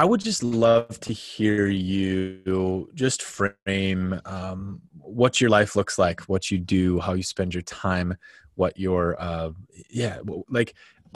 [0.00, 6.22] I would just love to hear you just frame um, what your life looks like,
[6.22, 8.16] what you do, how you spend your time,
[8.54, 9.50] what your uh,
[9.90, 10.72] yeah, like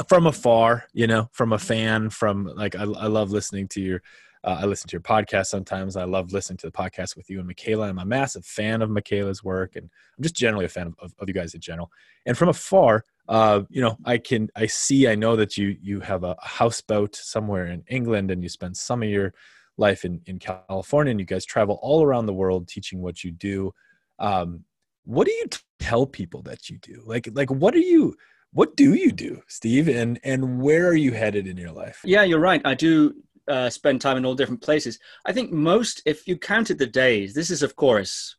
[0.07, 4.03] from afar, you know, from a fan, from like I, I love listening to your
[4.45, 5.97] uh, I listen to your podcast sometimes.
[5.97, 7.89] I love listening to the podcast with you and Michaela.
[7.89, 9.89] I'm a massive fan of Michaela's work, and
[10.19, 11.91] I'm just generally a fan of, of, of you guys in general.
[12.27, 16.01] And from afar, uh, you know, I can I see I know that you you
[16.01, 19.33] have a houseboat somewhere in England, and you spend some of your
[19.77, 23.31] life in in California, and you guys travel all around the world teaching what you
[23.31, 23.73] do.
[24.19, 24.65] Um,
[25.05, 25.47] what do you
[25.79, 27.03] tell people that you do?
[27.07, 28.15] Like like what are you?
[28.53, 29.89] What do you do, Steve?
[29.89, 32.01] And and where are you headed in your life?
[32.05, 32.63] Yeah, you're right.
[32.65, 33.15] I do
[33.49, 34.99] uh, spend time in all different places.
[35.25, 38.37] I think most, if you counted the days, this is of course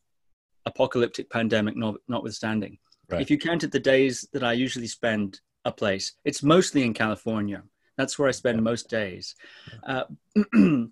[0.65, 2.77] apocalyptic pandemic not, notwithstanding.
[3.09, 3.21] Right.
[3.21, 7.63] If you counted the days that I usually spend a place, it's mostly in California.
[7.97, 9.35] That's where I spend most days.
[9.83, 10.03] Uh,
[10.53, 10.91] and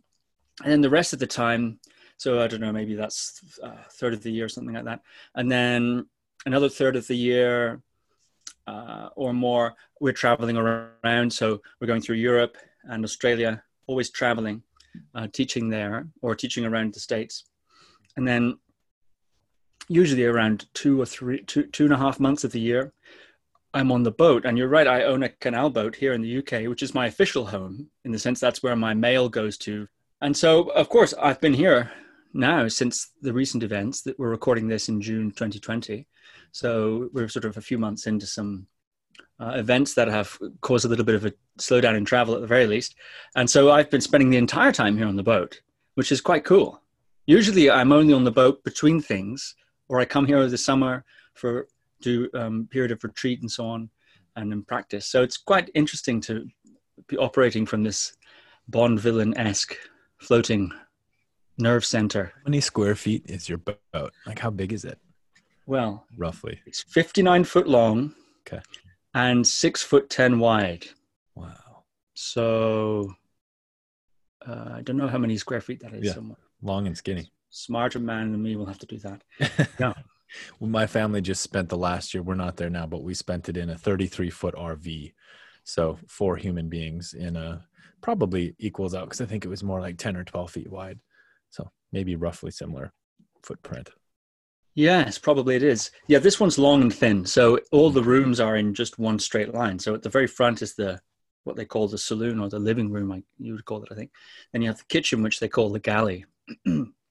[0.63, 1.80] then the rest of the time,
[2.17, 4.86] so I don't know, maybe that's a uh, third of the year, or something like
[4.86, 5.02] that.
[5.36, 6.08] And then
[6.45, 7.81] another third of the year
[8.67, 11.33] uh, or more, we're traveling around.
[11.33, 14.64] So we're going through Europe and Australia always traveling,
[15.16, 17.45] uh, teaching there or teaching around the states,
[18.16, 18.58] and then
[19.88, 22.94] usually around two or three, two two and a half months of the year,
[23.73, 24.45] I'm on the boat.
[24.45, 27.08] And you're right, I own a canal boat here in the UK, which is my
[27.08, 29.88] official home in the sense that's where my mail goes to.
[30.22, 31.92] And so, of course, I've been here
[32.34, 36.08] now since the recent events that we're recording this in June 2020.
[36.52, 38.67] So we're sort of a few months into some
[39.39, 42.48] uh, events that have caused a little bit of a slowdown in travel at the
[42.48, 42.95] very least.
[43.36, 45.61] And so I've been spending the entire time here on the boat,
[45.95, 46.81] which is quite cool.
[47.26, 49.56] Usually I'm only on the boat between things,
[49.94, 51.05] or I come here over the summer
[51.36, 51.67] for
[52.02, 53.89] do um, period of retreat and so on,
[54.36, 55.05] and in practice.
[55.08, 56.45] So it's quite interesting to
[57.08, 58.17] be operating from this
[58.67, 59.75] Bond villain esque
[60.17, 60.71] floating
[61.58, 62.33] nerve center.
[62.36, 64.14] How many square feet is your boat?
[64.25, 64.97] Like how big is it?
[65.66, 68.15] Well, roughly, it's 59 foot long.
[68.48, 68.61] Okay
[69.14, 70.86] and six foot ten wide.
[71.36, 71.83] Wow.
[72.14, 73.14] So
[74.45, 76.05] uh, I don't know how many square feet that is.
[76.05, 76.14] Yeah.
[76.14, 76.37] Somewhere.
[76.61, 77.32] Long and skinny.
[77.55, 79.23] Smarter man than me will have to do that.
[79.80, 79.93] yeah.
[80.59, 82.23] well, my family just spent the last year.
[82.23, 85.14] We're not there now, but we spent it in a 33 foot RV.
[85.64, 87.64] So four human beings in a
[88.02, 90.99] probably equals out because I think it was more like 10 or 12 feet wide.
[91.52, 92.91] So maybe roughly similar
[93.43, 93.91] footprint.
[94.73, 95.91] Yes, probably it is.
[96.08, 99.53] Yeah, this one's long and thin, so all the rooms are in just one straight
[99.53, 99.77] line.
[99.77, 100.99] So at the very front is the
[101.43, 103.95] what they call the saloon or the living room, like you would call it, I
[103.95, 104.09] think.
[104.52, 106.25] Then you have the kitchen, which they call the galley.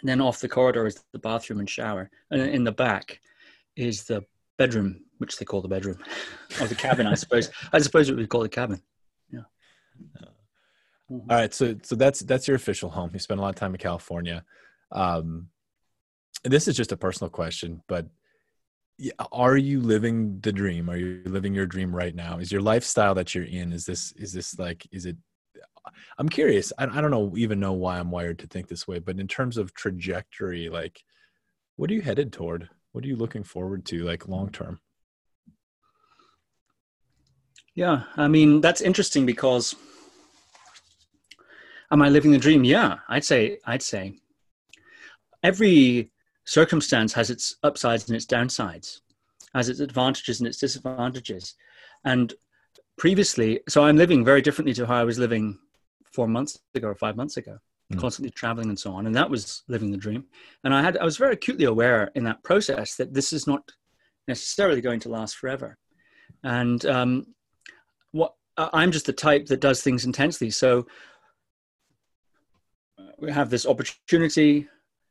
[0.00, 3.20] and then off the corridor is the bathroom and shower, and in the back
[3.76, 4.24] is the
[4.56, 5.98] bedroom, which they call the bedroom,
[6.60, 7.50] or the cabin, I suppose.
[7.72, 8.80] I suppose it would be called a cabin.
[9.30, 9.40] Yeah.
[11.10, 13.10] All right, so so that's that's your official home.
[13.12, 14.44] You spend a lot of time in California.
[14.92, 15.48] Um,
[16.44, 18.06] this is just a personal question, but
[19.32, 20.90] are you living the dream?
[20.90, 22.38] Are you living your dream right now?
[22.38, 23.72] Is your lifestyle that you're in?
[23.72, 25.16] Is this is this like is it?
[26.18, 26.72] I'm curious.
[26.78, 29.28] I, I don't know even know why I'm wired to think this way, but in
[29.28, 31.02] terms of trajectory, like,
[31.76, 32.68] what are you headed toward?
[32.92, 34.80] What are you looking forward to, like long term?
[37.74, 39.74] Yeah, I mean that's interesting because
[41.92, 42.64] am I living the dream?
[42.64, 44.14] Yeah, I'd say I'd say
[45.42, 46.10] every
[46.44, 49.00] circumstance has its upsides and its downsides,
[49.54, 51.54] has its advantages and its disadvantages.
[52.04, 52.34] And
[52.96, 55.58] previously, so I'm living very differently to how I was living
[56.12, 57.58] four months ago or five months ago,
[57.92, 57.98] mm.
[57.98, 59.06] constantly traveling and so on.
[59.06, 60.24] And that was living the dream.
[60.64, 63.62] And I had I was very acutely aware in that process that this is not
[64.26, 65.78] necessarily going to last forever.
[66.44, 67.26] And um,
[68.12, 70.50] what I'm just the type that does things intensely.
[70.50, 70.86] So
[73.18, 74.68] we have this opportunity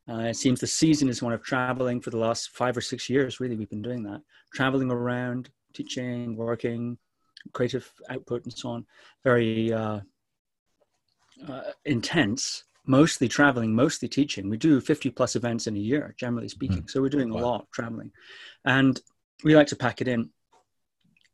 [0.09, 3.09] uh, it seems the season is one of traveling for the last five or six
[3.09, 3.39] years.
[3.39, 4.21] Really, we've been doing that,
[4.53, 6.97] traveling around, teaching, working,
[7.53, 8.85] creative output, and so on.
[9.25, 9.99] Very uh,
[11.47, 12.63] uh, intense.
[12.89, 14.49] Mostly traveling, mostly teaching.
[14.49, 16.83] We do 50 plus events in a year, generally speaking.
[16.83, 16.89] Mm.
[16.89, 17.39] So we're doing wow.
[17.39, 18.13] a lot traveling,
[18.63, 18.97] and
[19.43, 20.29] we like to pack it in.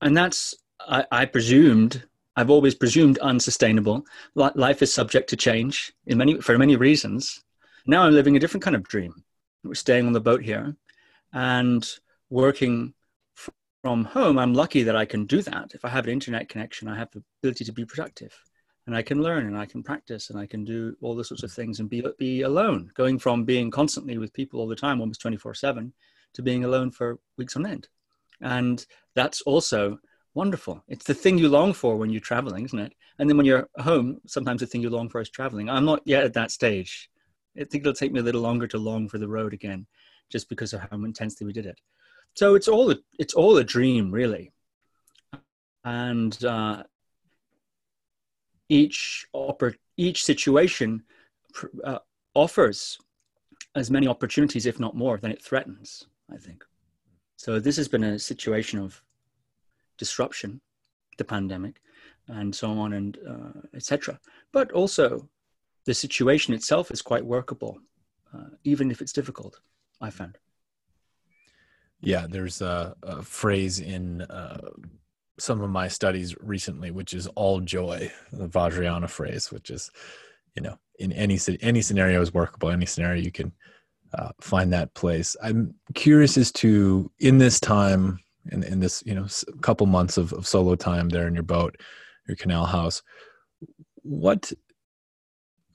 [0.02, 4.04] And that's, I, I presumed, I've always presumed unsustainable.
[4.34, 7.44] Life is subject to change in many for many reasons
[7.86, 9.24] now I'm living a different kind of dream.
[9.64, 10.76] We're staying on the boat here
[11.34, 11.88] and
[12.30, 12.94] working
[13.82, 14.38] from home.
[14.38, 15.72] I'm lucky that I can do that.
[15.74, 18.34] If I have an internet connection, I have the ability to be productive
[18.86, 21.44] and I can learn and I can practice and I can do all the sorts
[21.44, 25.00] of things and be, be alone, going from being constantly with people all the time,
[25.00, 25.94] almost 24 7,
[26.34, 27.88] to being alone for weeks on end.
[28.42, 28.86] And
[29.16, 30.00] that's also
[30.34, 30.84] wonderful.
[30.88, 32.94] It's the thing you long for when you're traveling, isn't it?
[33.20, 35.70] And then when you're home, sometimes the thing you long for is traveling.
[35.70, 37.10] I'm not yet at that stage.
[37.56, 39.86] I think it'll take me a little longer to long for the road again,
[40.30, 41.80] just because of how intensely we did it.
[42.34, 44.52] So it's all a, it's all a dream, really.
[45.86, 46.84] And uh,
[48.69, 51.04] each oppor- each situation
[51.83, 52.00] uh,
[52.33, 53.00] offers
[53.75, 56.07] as many opportunities, if not more, than it threatens.
[56.31, 56.63] I think.
[57.36, 59.01] So this has been a situation of
[59.98, 60.62] disruption,
[61.18, 61.81] the pandemic,
[62.27, 64.19] and so on, and uh, etc.
[64.51, 65.27] But also,
[65.86, 67.80] the situation itself is quite workable,
[68.33, 69.60] uh, even if it's difficult.
[70.01, 70.38] I found.
[72.01, 74.69] Yeah, there's a, a phrase in uh,
[75.40, 79.92] some of my studies recently, which is "all joy," the Vajrayana phrase, which is,
[80.56, 82.70] you know, in any any scenario is workable.
[82.70, 83.52] Any scenario you can
[84.14, 85.36] uh, find that place.
[85.42, 88.20] I'm curious as to in this time,
[88.52, 89.28] in, in this you know
[89.62, 91.78] couple months of, of solo time there in your boat,
[92.28, 93.02] your canal house,
[94.04, 94.52] what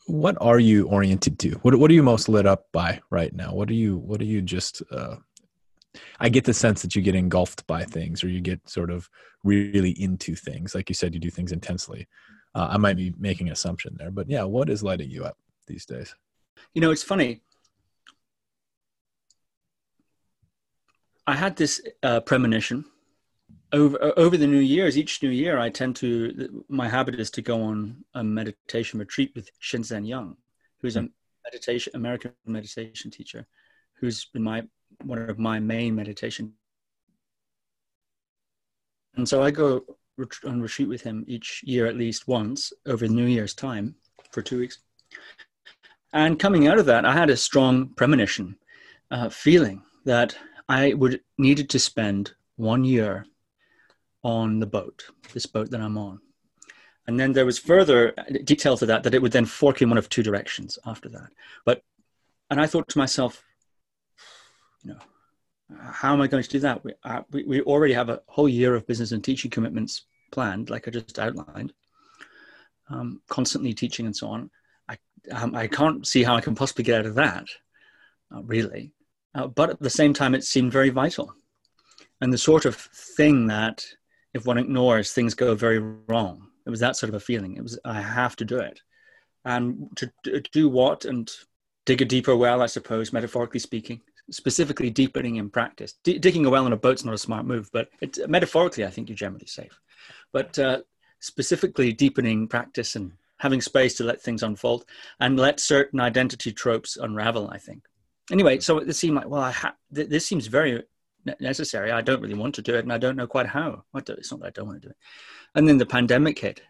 [0.06, 1.50] what are you oriented to?
[1.62, 3.52] What what are you most lit up by right now?
[3.52, 5.16] What are you what are you just uh,
[6.20, 9.08] I get the sense that you get engulfed by things or you get sort of
[9.44, 10.74] really into things.
[10.74, 12.08] Like you said, you do things intensely.
[12.54, 15.36] Uh, I might be making an assumption there, but yeah, what is lighting you up
[15.66, 16.14] these days?
[16.74, 17.42] You know, it's funny.
[21.26, 22.86] I had this uh, premonition
[23.72, 24.96] over over the New Year's.
[24.96, 29.32] Each New Year, I tend to my habit is to go on a meditation retreat
[29.34, 30.36] with Shinzen Young,
[30.80, 31.06] who's a hmm.
[31.44, 33.46] meditation American meditation teacher,
[34.00, 34.62] who's been my
[35.04, 36.52] one of my main meditation.
[39.16, 39.84] And so I go
[40.44, 43.94] on retreat with him each year at least once over New Year's time
[44.32, 44.78] for two weeks.
[46.12, 48.56] And coming out of that, I had a strong premonition,
[49.10, 50.36] uh, feeling that
[50.68, 53.26] I would needed to spend one year
[54.22, 56.20] on the boat, this boat that I'm on.
[57.06, 58.14] And then there was further
[58.44, 61.30] detail to that that it would then fork in one of two directions after that.
[61.64, 61.82] But
[62.50, 63.44] and I thought to myself,
[64.82, 64.98] you know,
[65.78, 66.82] how am I going to do that?
[66.84, 66.92] We,
[67.30, 70.90] we, we already have a whole year of business and teaching commitments planned, like I
[70.90, 71.72] just outlined,
[72.88, 74.50] um, constantly teaching and so on.
[74.88, 74.96] I,
[75.32, 77.46] um, I can't see how I can possibly get out of that,
[78.34, 78.92] uh, really.
[79.34, 81.34] Uh, but at the same time, it seemed very vital.
[82.20, 83.84] And the sort of thing that
[84.34, 86.48] if one ignores, things go very wrong.
[86.66, 87.56] It was that sort of a feeling.
[87.56, 88.80] It was, I have to do it.
[89.44, 91.04] And to, to do what?
[91.04, 91.30] And
[91.86, 95.94] dig a deeper well, I suppose, metaphorically speaking, specifically deepening in practice.
[96.04, 98.90] D- digging a well in a boat's not a smart move, but it, metaphorically, I
[98.90, 99.78] think you're generally safe.
[100.32, 100.82] But uh,
[101.20, 104.84] specifically deepening practice and having space to let things unfold
[105.20, 107.84] and let certain identity tropes unravel, I think
[108.30, 110.82] anyway, so it seemed like, well, I ha- th- this seems very
[111.40, 111.90] necessary.
[111.90, 113.84] I don't really want to do it, and I don't know quite how.
[113.94, 114.96] I don't, it's not that I don't want to do it.
[115.54, 116.60] And then the pandemic hit,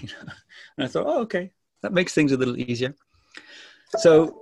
[0.00, 0.32] you know,
[0.76, 1.50] and I thought, oh, okay,
[1.82, 2.94] that makes things a little easier.
[3.98, 4.40] So,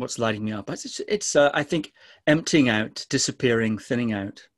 [0.00, 0.70] what's lighting me up?
[0.70, 1.92] It's, it's uh, I think,
[2.26, 4.48] emptying out, disappearing, thinning out,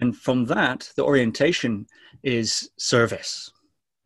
[0.00, 1.86] and from that, the orientation
[2.22, 3.52] is service,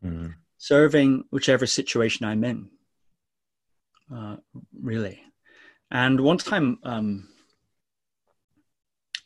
[0.03, 0.33] mm.
[0.57, 2.69] serving whichever situation I'm in.
[4.13, 4.35] Uh,
[4.81, 5.21] really.
[5.89, 7.29] And one time, um,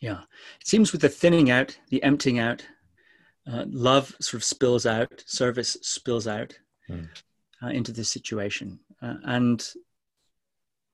[0.00, 0.20] yeah,
[0.60, 2.64] it seems with the thinning out, the emptying out,
[3.50, 6.56] uh, love sort of spills out, service spills out
[6.88, 7.08] mm.
[7.62, 8.78] uh, into this situation.
[9.02, 9.72] Uh, and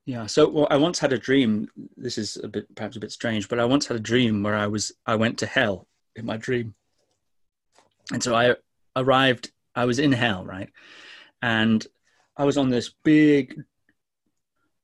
[0.07, 1.67] yeah, so well, I once had a dream.
[1.97, 4.55] This is a bit, perhaps a bit strange, but I once had a dream where
[4.55, 5.85] I was, I went to hell
[6.15, 6.75] in my dream.
[8.13, 8.55] And so I
[8.95, 10.69] arrived, I was in hell, right?
[11.41, 11.85] And
[12.37, 13.61] I was on this big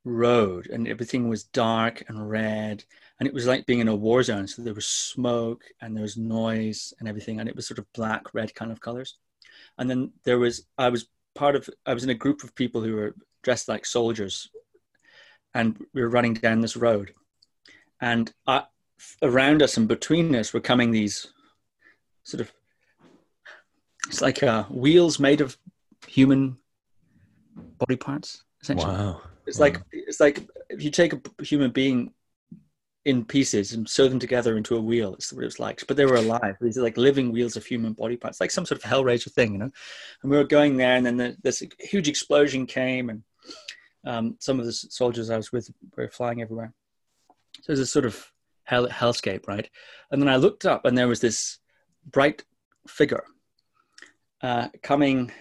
[0.04, 2.84] road and everything was dark and red
[3.18, 6.02] and it was like being in a war zone so there was smoke and there
[6.02, 9.16] was noise and everything and it was sort of black red kind of colors
[9.78, 12.82] and then there was i was part of i was in a group of people
[12.82, 14.50] who were dressed like soldiers
[15.54, 17.14] and we were running down this road
[18.02, 18.64] and I,
[19.22, 21.28] around us and between us were coming these
[22.24, 22.52] sort of
[24.08, 25.58] it's like uh, wheels made of
[26.08, 26.58] human
[27.78, 32.14] body parts essentially wow it's like it's like if you take a human being
[33.06, 35.14] in pieces and sew them together into a wheel.
[35.16, 35.86] It's what it was like.
[35.88, 36.56] But they were alive.
[36.62, 39.54] These are like living wheels of human body parts, like some sort of Hellraiser thing,
[39.54, 39.70] you know.
[40.22, 43.24] And we were going there, and then the, this huge explosion came, and
[44.06, 46.74] um, some of the soldiers I was with were flying everywhere.
[47.62, 48.32] So it was a sort of
[48.64, 49.70] hell hellscape, right?
[50.12, 51.60] And then I looked up, and there was this
[52.06, 52.44] bright
[52.88, 53.24] figure
[54.42, 55.32] uh, coming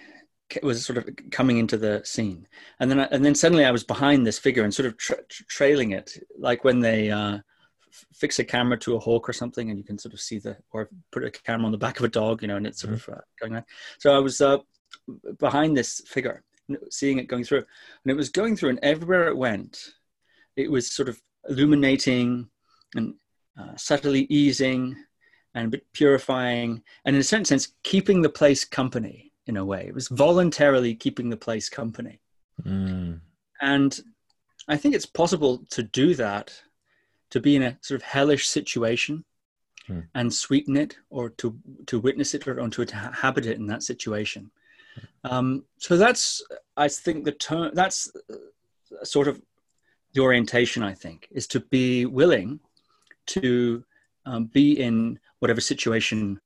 [0.61, 2.47] was sort of coming into the scene,
[2.79, 5.91] and then and then suddenly I was behind this figure and sort of tra- trailing
[5.91, 7.39] it, like when they uh,
[8.13, 10.57] fix a camera to a hawk or something, and you can sort of see the,
[10.71, 12.93] or put a camera on the back of a dog, you know, and it's sort
[12.93, 13.11] mm-hmm.
[13.11, 13.63] of uh, going on.
[13.99, 14.57] So I was uh,
[15.39, 16.43] behind this figure,
[16.89, 19.93] seeing it going through, and it was going through, and everywhere it went,
[20.55, 22.49] it was sort of illuminating
[22.95, 23.15] and
[23.59, 24.95] uh, subtly easing
[25.55, 29.85] and purifying, and in a certain sense, keeping the place company in a way.
[29.87, 32.19] It was voluntarily keeping the place company.
[32.65, 33.19] Mm.
[33.61, 33.99] And
[34.67, 36.59] I think it's possible to do that,
[37.31, 39.25] to be in a sort of hellish situation
[39.87, 40.01] hmm.
[40.13, 43.83] and sweeten it or to, to witness it or, or to inhabit it in that
[43.83, 44.51] situation.
[45.23, 46.43] Um, so that's,
[46.77, 48.11] I think, the term, that's
[49.03, 49.41] sort of
[50.13, 52.59] the orientation, I think, is to be willing
[53.27, 53.83] to
[54.25, 56.39] um, be in whatever situation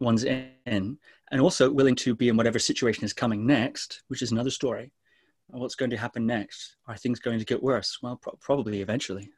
[0.00, 0.98] one's in,
[1.30, 4.92] and also willing to be in whatever situation is coming next, which is another story
[5.50, 6.76] what's going to happen next?
[6.86, 7.98] Are things going to get worse?
[8.02, 9.30] Well, pro- probably eventually,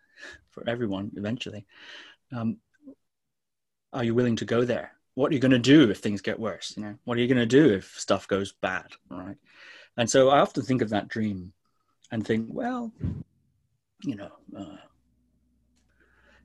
[0.50, 1.66] for everyone, eventually.
[2.32, 2.58] Um,
[3.92, 4.92] are you willing to go there?
[5.20, 6.72] What are you going to do if things get worse?
[6.78, 8.86] You know, what are you going to do if stuff goes bad?
[9.10, 9.36] Right.
[9.98, 11.52] And so I often think of that dream
[12.10, 12.90] and think, well,
[14.02, 14.76] you know, uh,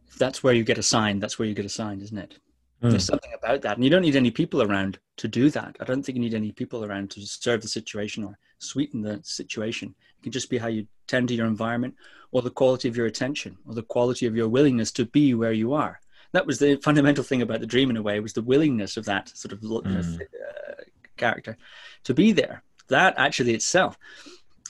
[0.10, 2.38] if that's where you get assigned, that's where you get assigned, isn't it?
[2.84, 2.90] Mm.
[2.90, 3.78] There's something about that.
[3.78, 5.78] And you don't need any people around to do that.
[5.80, 9.22] I don't think you need any people around to serve the situation or sweeten the
[9.24, 9.96] situation.
[10.20, 11.96] It can just be how you tend to your environment
[12.34, 15.54] or the quality of your attention or the quality of your willingness to be where
[15.54, 16.02] you are.
[16.36, 19.06] That was the fundamental thing about the dream in a way was the willingness of
[19.06, 20.22] that sort of mm.
[20.22, 20.74] uh,
[21.18, 21.58] character
[22.04, 22.62] to be there.
[22.90, 23.98] That actually itself,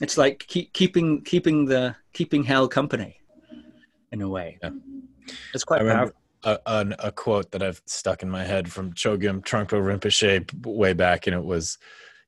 [0.00, 3.20] it's like keep, keeping keeping the keeping hell company
[4.12, 4.58] in a way.
[4.62, 4.70] Yeah.
[5.52, 9.42] It's quite powerful a, a, a, quote that I've stuck in my head from Chogyam
[9.42, 11.76] Trungpa Rinpoche way back, and it was,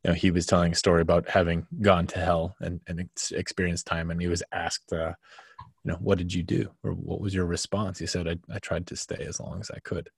[0.05, 3.87] you know, he was telling a story about having gone to hell and, and experienced
[3.87, 5.13] time, and he was asked, uh,
[5.85, 7.99] you know, what did you do, or what was your response?
[7.99, 10.11] He said, I, I tried to stay as long as I could,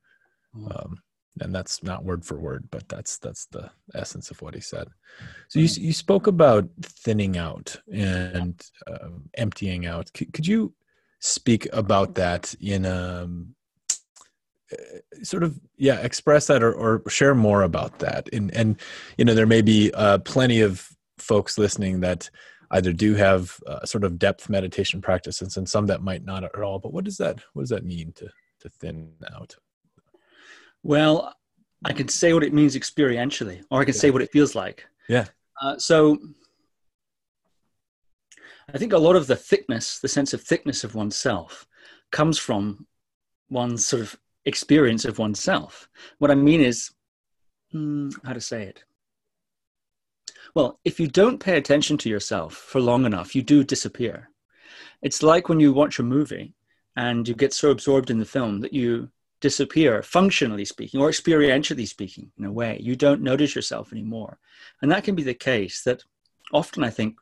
[0.57, 0.75] mm.
[0.75, 0.99] um,
[1.40, 4.88] and that's not word for word, but that's that's the essence of what he said.
[5.49, 5.79] So you mm.
[5.79, 10.11] you spoke about thinning out and uh, emptying out.
[10.17, 10.75] C- could you
[11.21, 13.55] speak about that in a um,
[14.73, 18.81] uh, sort of yeah express that or, or share more about that and and
[19.19, 20.88] you know there may be uh, plenty of
[21.19, 22.31] folks listening that
[22.73, 26.55] either do have uh, sort of depth meditation practices and some that might not at
[26.57, 28.29] all but what does that what does that mean to
[28.61, 29.57] to thin out
[30.83, 31.35] well
[31.85, 34.00] i can say what it means experientially or i can yeah.
[34.00, 35.27] say what it feels like yeah
[35.62, 36.19] uh, so
[38.73, 41.67] i think a lot of the thickness the sense of thickness of oneself
[42.12, 42.87] comes from
[43.50, 45.89] one's sort of experience of oneself.
[46.19, 46.91] What I mean is,
[47.73, 48.85] hmm, how to say it?
[50.54, 54.30] Well, if you don't pay attention to yourself for long enough, you do disappear.
[55.02, 56.54] It's like when you watch a movie
[56.97, 59.09] and you get so absorbed in the film that you
[59.40, 62.78] disappear, functionally speaking, or experientially speaking, in a way.
[62.80, 64.38] You don't notice yourself anymore.
[64.83, 66.02] And that can be the case that
[66.52, 67.16] often I think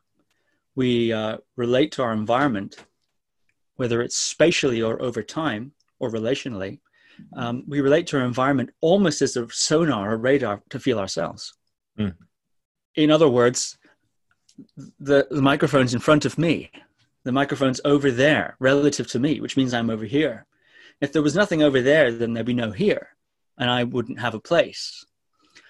[0.75, 2.77] we uh, relate to our environment,
[3.75, 6.79] whether it's spatially or over time or relationally,
[7.33, 11.53] um, we relate to our environment almost as a sonar or radar to feel ourselves.
[11.97, 12.15] Mm.
[12.99, 13.77] In other words,
[14.99, 16.69] the, the microphone's in front of me,
[17.23, 20.45] the microphone's over there relative to me, which means I'm over here.
[20.99, 23.15] If there was nothing over there, then there'd be no here,
[23.57, 25.05] and I wouldn't have a place.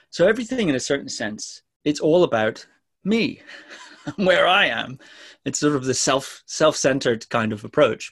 [0.10, 2.66] So everything, in a certain sense, it's all about
[3.04, 3.44] me,
[4.16, 4.98] where I am.
[5.46, 8.12] It's sort of the self self centered kind of approach,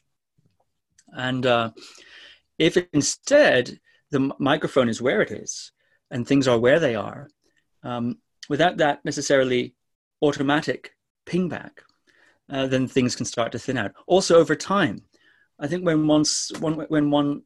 [1.08, 1.72] and uh,
[2.60, 3.80] if instead
[4.12, 5.72] the microphone is where it is
[6.12, 7.30] and things are where they are,
[7.82, 9.74] um, without that necessarily
[10.22, 11.84] automatic ping back,
[12.50, 13.92] uh, then things can start to thin out.
[14.06, 15.02] Also, over time,
[15.60, 17.44] I think when once one when one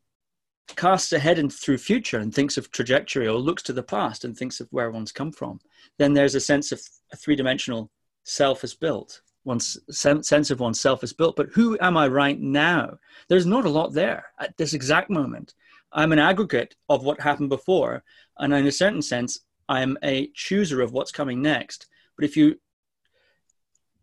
[0.75, 4.37] casts ahead and through future and thinks of trajectory or looks to the past and
[4.37, 5.59] thinks of where one's come from,
[5.97, 6.81] then there's a sense of
[7.11, 7.89] a three dimensional
[8.23, 11.35] self is built one's sense of oneself is built.
[11.35, 12.97] But who am I right now?
[13.27, 15.53] There's not a lot there at this exact moment.
[15.91, 18.03] I'm an aggregate of what happened before,
[18.37, 19.39] and in a certain sense,
[19.71, 21.87] I'm a chooser of what's coming next.
[22.15, 22.59] But if you,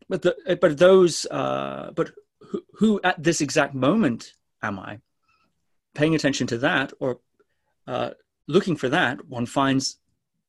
[0.09, 4.33] but the, but those, uh, but who, who at this exact moment
[4.63, 5.01] am I?
[5.95, 7.21] Paying attention to that or
[7.87, 8.11] uh,
[8.47, 9.99] looking for that, one finds,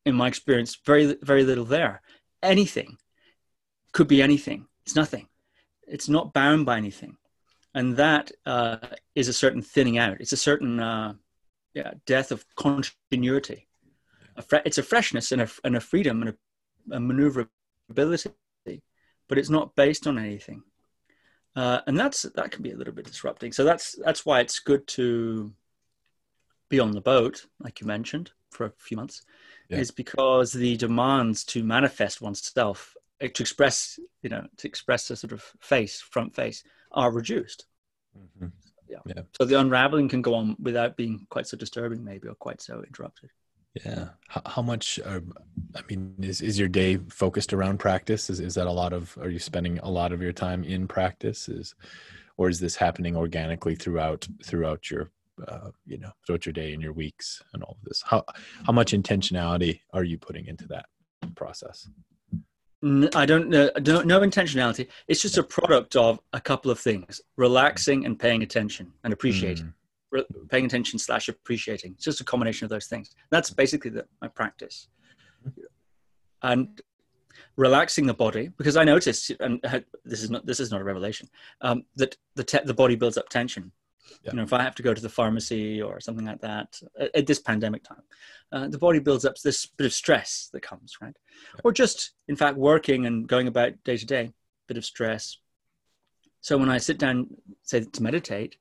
[0.06, 2.02] in my experience, very very little there.
[2.42, 2.96] Anything
[3.92, 5.28] could be anything it's nothing.
[5.86, 7.16] It's not bound by anything.
[7.74, 8.78] And that uh,
[9.14, 10.20] is a certain thinning out.
[10.20, 11.14] It's a certain uh,
[11.74, 13.68] yeah, death of continuity.
[14.40, 18.32] A fre- it's a freshness and a, and a freedom and a, a maneuverability,
[19.28, 20.62] but it's not based on anything.
[21.56, 23.52] uh, and that's that can be a little bit disrupting.
[23.52, 25.52] So that's that's why it's good to
[26.68, 29.22] be on the boat, like you mentioned, for a few months,
[29.68, 29.78] yeah.
[29.78, 35.16] is because the demands to manifest oneself, eh, to express, you know, to express a
[35.16, 37.66] sort of face, front face, are reduced.
[38.16, 38.48] Mm-hmm.
[38.88, 38.98] Yeah.
[39.06, 39.22] yeah.
[39.36, 42.82] So the unraveling can go on without being quite so disturbing, maybe, or quite so
[42.86, 43.30] interrupted.
[43.74, 44.08] Yeah.
[44.28, 45.20] How, how much, uh,
[45.76, 48.28] I mean, is, is your day focused around practice?
[48.28, 50.88] Is, is that a lot of, are you spending a lot of your time in
[50.88, 51.48] practice?
[51.48, 51.74] Is,
[52.36, 55.12] or is this happening organically throughout, throughout your,
[55.46, 58.02] uh, you know, throughout your day and your weeks and all of this?
[58.04, 58.24] How,
[58.66, 60.86] how much intentionality are you putting into that
[61.36, 61.88] process?
[63.14, 64.88] I don't know, no, no intentionality.
[65.06, 69.66] It's just a product of a couple of things: relaxing and paying attention and appreciating.
[69.66, 69.74] Mm
[70.48, 71.92] paying attention slash appreciating.
[71.92, 73.14] It's just a combination of those things.
[73.30, 74.88] That's basically the, my practice.
[76.42, 76.80] And
[77.56, 79.60] relaxing the body because I noticed, and
[80.04, 81.28] this is not this is not a revelation,
[81.60, 83.72] um, that the te- the body builds up tension.
[84.24, 84.32] Yeah.
[84.32, 87.14] You know, if I have to go to the pharmacy or something like that at,
[87.14, 88.02] at this pandemic time,
[88.50, 91.16] uh, the body builds up this bit of stress that comes, right?
[91.54, 91.60] Yeah.
[91.62, 94.32] Or just, in fact, working and going about day to day,
[94.66, 95.38] bit of stress.
[96.40, 97.28] So when I sit down,
[97.62, 98.56] say to meditate,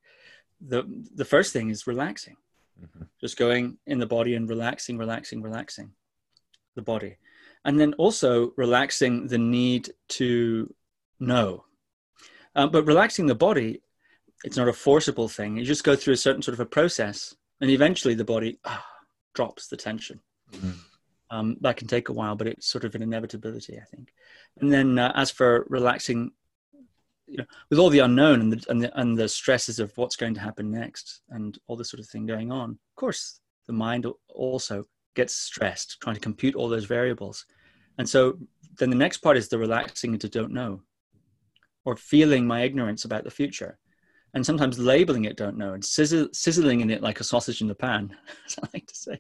[0.62, 0.84] the
[1.16, 2.38] the first thing is relaxing.
[2.82, 3.04] Mm-hmm.
[3.20, 5.92] just going in the body and relaxing relaxing relaxing
[6.75, 7.18] the body.
[7.66, 9.89] And then also relaxing the need
[10.20, 10.74] to
[11.20, 11.66] know.
[12.56, 13.82] Um, but relaxing the body
[14.46, 15.58] it's not a forcible thing.
[15.58, 18.86] You just go through a certain sort of a process and eventually the body ah,
[19.34, 20.22] drops the tension.
[20.54, 20.72] Mm-hmm.
[21.30, 24.13] um, that can take a while but it's sort of an inevitability i think.
[24.60, 26.32] And then uh, as for relaxing
[27.70, 30.40] with all the unknown and the, and the and the stresses of what's going to
[30.40, 34.84] happen next and all this sort of thing going on, of course, the mind also
[35.16, 37.46] gets stressed trying to compute all those variables.
[37.98, 38.38] And so
[38.78, 40.82] then the next part is the relaxing into don't know
[41.86, 43.78] or feeling my ignorance about the future
[44.34, 47.76] and sometimes labeling it don't know and sizzling in it like a sausage in the
[47.76, 49.20] pan, as I like to say.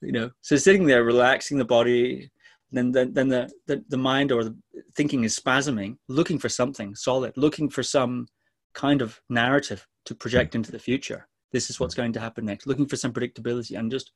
[0.00, 2.30] You know, so sitting there, relaxing the body,
[2.72, 4.56] then then, then the, the, the mind or the
[4.94, 8.26] thinking is spasming, looking for something solid, looking for some
[8.74, 11.26] kind of narrative to project into the future.
[11.52, 14.12] This is what's going to happen next, looking for some predictability and just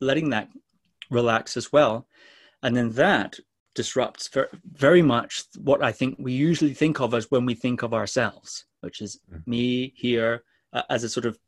[0.00, 0.48] letting that
[1.10, 2.06] relax as well.
[2.62, 3.38] And then that
[3.74, 4.28] disrupts
[4.72, 8.64] very much what I think we usually think of as when we think of ourselves,
[8.80, 9.46] which is mm.
[9.46, 10.42] me here
[10.72, 11.38] uh, as a sort of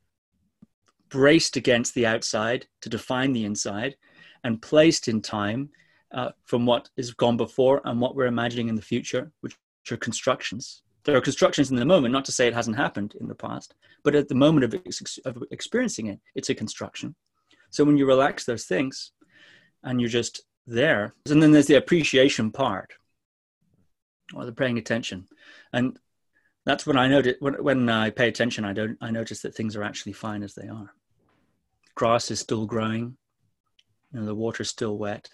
[1.09, 3.97] braced against the outside to define the inside
[4.45, 5.71] and placed in time
[6.13, 9.57] uh, from what is gone before and what we're imagining in the future, which
[9.91, 10.83] are constructions.
[11.05, 13.75] There are constructions in the moment, not to say it hasn't happened in the past,
[14.05, 17.15] but at the moment of, ex- of experiencing it, it's a construction.
[17.71, 19.13] So when you relax those things
[19.83, 22.93] and you're just there, and then there's the appreciation part
[24.35, 25.27] or the paying attention.
[25.73, 25.99] And
[26.65, 29.75] that's when I notice when, when I pay attention, I don't I notice that things
[29.75, 30.95] are actually fine as they are.
[31.95, 33.17] Grass is still growing,
[34.13, 35.29] you know, the water's still wet,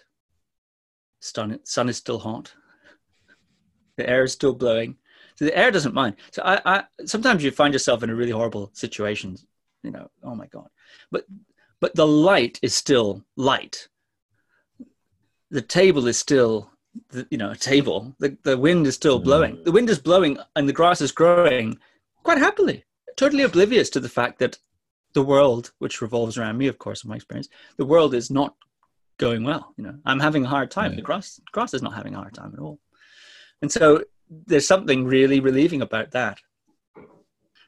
[1.19, 2.53] sun, sun is still hot.
[3.97, 4.97] The air is still blowing.
[5.35, 6.15] So the air doesn't mind.
[6.31, 9.37] So I, I sometimes you find yourself in a really horrible situation.
[9.83, 10.67] You know, oh my god.
[11.11, 11.25] But
[11.79, 13.87] but the light is still light.
[15.49, 16.71] The table is still
[17.09, 18.15] the, you know a table.
[18.19, 19.57] The the wind is still blowing.
[19.57, 19.63] Mm.
[19.63, 21.77] The wind is blowing and the grass is growing
[22.23, 22.83] quite happily.
[23.15, 24.57] Totally oblivious to the fact that
[25.13, 28.55] the world, which revolves around me, of course, in my experience, the world is not
[29.19, 29.73] going well.
[29.77, 30.95] You know, I'm having a hard time.
[30.95, 32.79] The grass grass is not having a hard time at all.
[33.61, 36.39] And so there's something really relieving about that.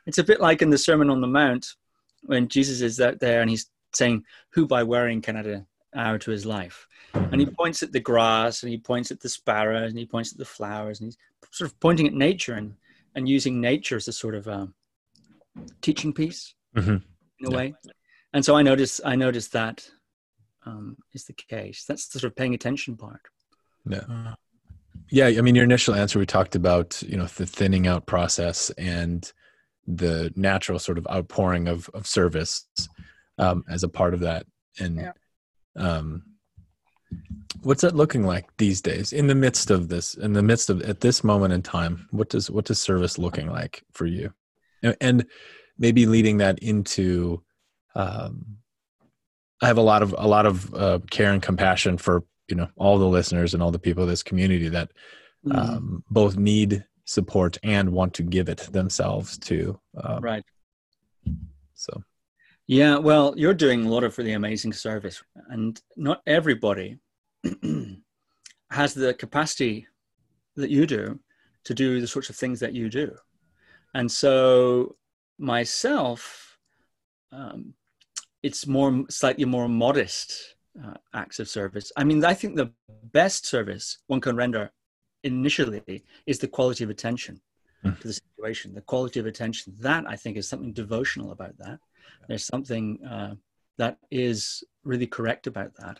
[0.08, 1.76] It's a bit like in the Sermon on the Mount
[2.24, 6.18] when Jesus is out there and he's saying, Who by worrying can add an hour
[6.18, 6.88] to his life?
[7.14, 10.32] And he points at the grass and he points at the sparrows and he points
[10.32, 11.18] at the flowers and he's
[11.52, 12.74] sort of pointing at nature and,
[13.16, 14.74] and using nature as a sort of um,
[15.82, 16.90] teaching piece mm-hmm.
[17.40, 17.58] in a yeah.
[17.58, 17.74] way.
[18.34, 19.90] And so I noticed I noticed that
[20.65, 21.86] um, is the case.
[21.88, 23.21] That's the sort of paying attention part.
[23.88, 24.04] Yeah.
[24.10, 24.36] Uh,
[25.10, 25.28] yeah.
[25.28, 29.32] I mean, your initial answer, we talked about, you know, the thinning out process and
[29.88, 32.67] the natural sort of outpouring of, of service
[33.38, 34.45] um, as a part of that.
[34.80, 35.12] And yeah.
[35.76, 36.24] um,
[37.63, 40.82] what's that looking like these days in the midst of this, in the midst of,
[40.84, 44.34] at this moment in time, what does, what does service looking like for you?
[45.02, 45.26] And
[45.78, 47.43] maybe leading that into,
[47.95, 48.58] um,
[49.62, 52.67] I have a lot of a lot of uh, care and compassion for you know
[52.76, 54.91] all the listeners and all the people of this community that
[55.45, 55.58] mm-hmm.
[55.58, 59.80] um, both need support and want to give it themselves to.
[60.02, 60.43] Um, right.
[61.74, 62.04] So.
[62.67, 67.00] Yeah, well, you're doing a lot of really amazing service, and not everybody
[68.71, 69.88] has the capacity
[70.56, 71.19] that you do
[71.65, 73.13] to do the sorts of things that you do.
[73.93, 74.95] And so
[75.38, 76.58] myself,
[77.32, 77.74] um,
[78.43, 81.91] it's more slightly more modest uh, acts of service.
[81.95, 82.71] I mean, I think the
[83.12, 84.71] best service one can render
[85.23, 87.41] initially is the quality of attention
[87.86, 87.99] mm.
[87.99, 89.73] to the situation, the quality of attention.
[89.80, 91.80] That I think is something devotional about that.
[92.27, 93.36] There's something uh,
[93.77, 95.99] that is really correct about that.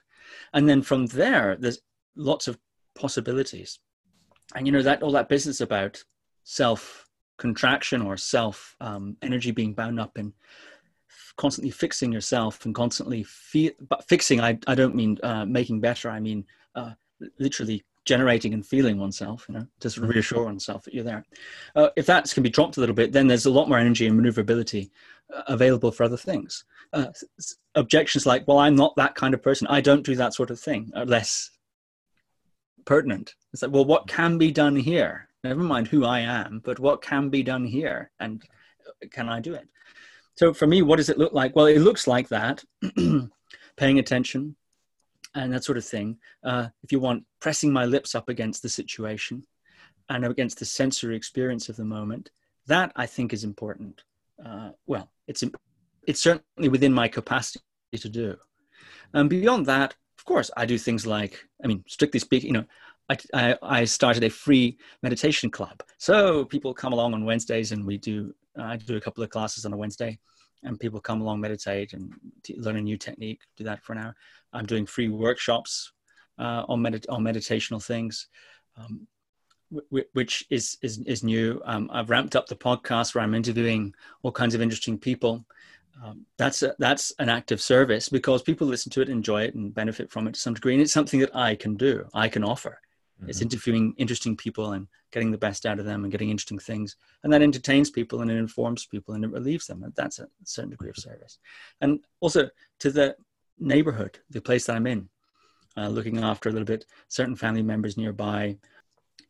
[0.54, 1.82] And then from there, there's
[2.16, 2.58] lots of
[2.96, 3.80] possibilities.
[4.56, 6.04] And you know that all that business about
[6.44, 10.34] self contraction or self um, energy being bound up in
[11.38, 13.76] constantly fixing yourself and constantly fe-
[14.08, 16.92] fixing I, I don't mean uh, making better i mean uh,
[17.40, 21.24] literally generating and feeling oneself you know just reassure oneself that you're there.
[21.76, 24.08] Uh, if that can be dropped a little bit then there's a lot more energy
[24.08, 24.92] and maneuverability
[25.36, 26.66] uh, available for other things.
[26.94, 27.08] Uh,
[27.76, 30.60] objections like well i'm not that kind of person i don't do that sort of
[30.60, 31.52] thing are less
[32.86, 33.36] pertinent.
[33.54, 35.30] It's like well what can be done here?
[35.44, 38.44] Never mind who i am but what can be done here and
[39.12, 39.68] can i do it
[40.36, 41.56] so for me, what does it look like?
[41.56, 42.64] Well, it looks like that,
[43.78, 44.56] paying attention
[45.36, 46.18] and that sort of thing.
[46.44, 49.46] Uh, if you want, pressing my lips up against the situation
[50.10, 52.32] and against the sensory experience of the moment.
[52.68, 54.04] That I think is important.
[54.44, 55.44] Uh, well, it's
[56.08, 57.62] it's certainly within my capacity
[57.94, 58.36] to do.
[59.14, 62.66] And beyond that, of course, I do things like, I mean, strictly speaking, you know,
[63.10, 65.84] I, I, I started a free meditation club.
[65.98, 69.66] So people come along on Wednesdays and we do, I do a couple of classes
[69.66, 70.20] on a Wednesday
[70.64, 74.00] and people come along, meditate and t- learn a new technique, do that for an
[74.00, 74.16] hour.
[74.54, 75.92] I'm doing free workshops
[76.38, 78.28] uh, on, med- on meditational things.
[78.78, 79.08] Um,
[79.90, 81.62] which is is is new.
[81.64, 85.46] Um, I've ramped up the podcast where I'm interviewing all kinds of interesting people.
[86.04, 89.74] Um, that's a, that's an active service because people listen to it, enjoy it, and
[89.74, 90.74] benefit from it to some degree.
[90.74, 92.06] And it's something that I can do.
[92.14, 92.82] I can offer.
[93.22, 93.30] Mm-hmm.
[93.30, 96.96] It's interviewing interesting people and getting the best out of them and getting interesting things.
[97.24, 99.84] And that entertains people and it informs people and it relieves them.
[99.84, 101.38] And that's a certain degree of service.
[101.82, 103.16] And also to the
[103.60, 105.08] neighborhood, the place that I'm in,
[105.78, 108.58] uh, looking after a little bit certain family members nearby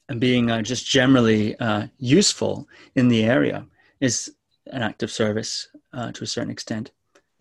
[0.10, 3.65] and being uh, just generally uh, useful in the area
[3.99, 4.34] is
[4.67, 6.91] an act of service uh, to a certain extent.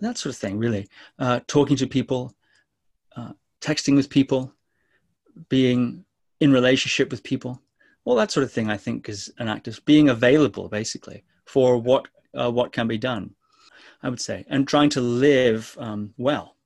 [0.00, 0.88] That sort of thing, really.
[1.18, 2.34] Uh, talking to people,
[3.16, 4.52] uh, texting with people,
[5.48, 6.04] being
[6.40, 7.61] in relationship with people
[8.05, 11.79] all that sort of thing i think is an act of being available basically for
[11.79, 13.31] what uh, what can be done
[14.03, 16.57] i would say and trying to live um, well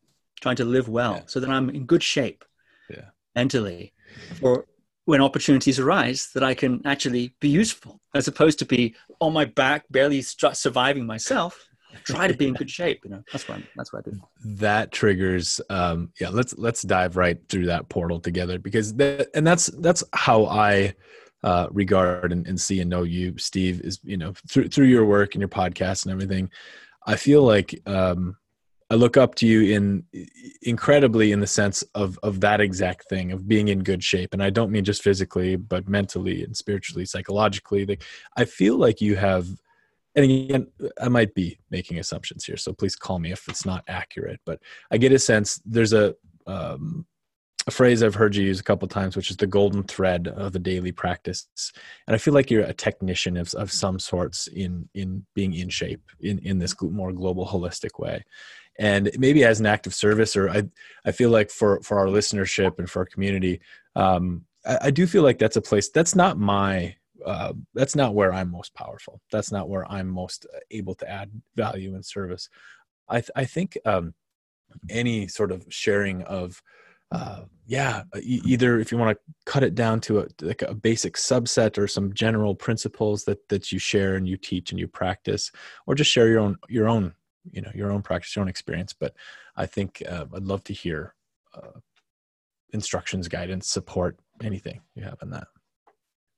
[0.40, 1.22] trying to live well yeah.
[1.26, 2.44] so that i'm in good shape
[2.88, 3.08] yeah.
[3.34, 3.92] mentally
[4.34, 4.66] for
[5.06, 9.44] when opportunities arise that i can actually be useful as opposed to be on my
[9.44, 11.68] back barely surviving myself
[12.04, 13.22] try to be in good shape you know?
[13.32, 14.10] That's what that's what i
[14.44, 19.46] that triggers um yeah let's let's dive right through that portal together because that and
[19.46, 20.94] that's that's how i
[21.42, 25.04] uh regard and, and see and know you steve is you know through through your
[25.04, 26.50] work and your podcast and everything
[27.06, 28.36] i feel like um
[28.90, 30.04] I look up to you in
[30.62, 34.42] incredibly in the sense of of that exact thing of being in good shape, and
[34.42, 37.98] I don't mean just physically, but mentally and spiritually, psychologically.
[38.36, 39.48] I feel like you have
[40.14, 40.68] and again,
[41.00, 44.40] I might be making assumptions here, so please call me if it's not accurate.
[44.46, 46.14] But I get a sense there's a
[46.46, 47.06] um,
[47.66, 50.52] a phrase I've heard you use a couple times, which is the golden thread of
[50.52, 51.46] the daily practice.
[52.06, 55.68] And I feel like you're a technician of, of some sorts in in being in
[55.68, 58.24] shape in in this more global, holistic way.
[58.78, 60.64] And maybe as an act of service, or I
[61.04, 63.60] I feel like for for our listenership and for our community,
[63.96, 68.14] um, I, I do feel like that's a place that's not my uh, that's not
[68.14, 69.20] where I'm most powerful.
[69.32, 72.48] That's not where I'm most uh, able to add value and service.
[73.08, 74.14] I, th- I think um,
[74.88, 76.62] any sort of sharing of,
[77.10, 80.74] uh, yeah, e- either if you want to cut it down to a, like a
[80.74, 84.88] basic subset or some general principles that that you share and you teach and you
[84.88, 85.50] practice,
[85.86, 87.14] or just share your own your own
[87.52, 88.92] you know your own practice, your own experience.
[88.92, 89.14] But
[89.56, 91.14] I think uh, I'd love to hear
[91.54, 91.78] uh,
[92.72, 95.46] instructions, guidance, support, anything you have in that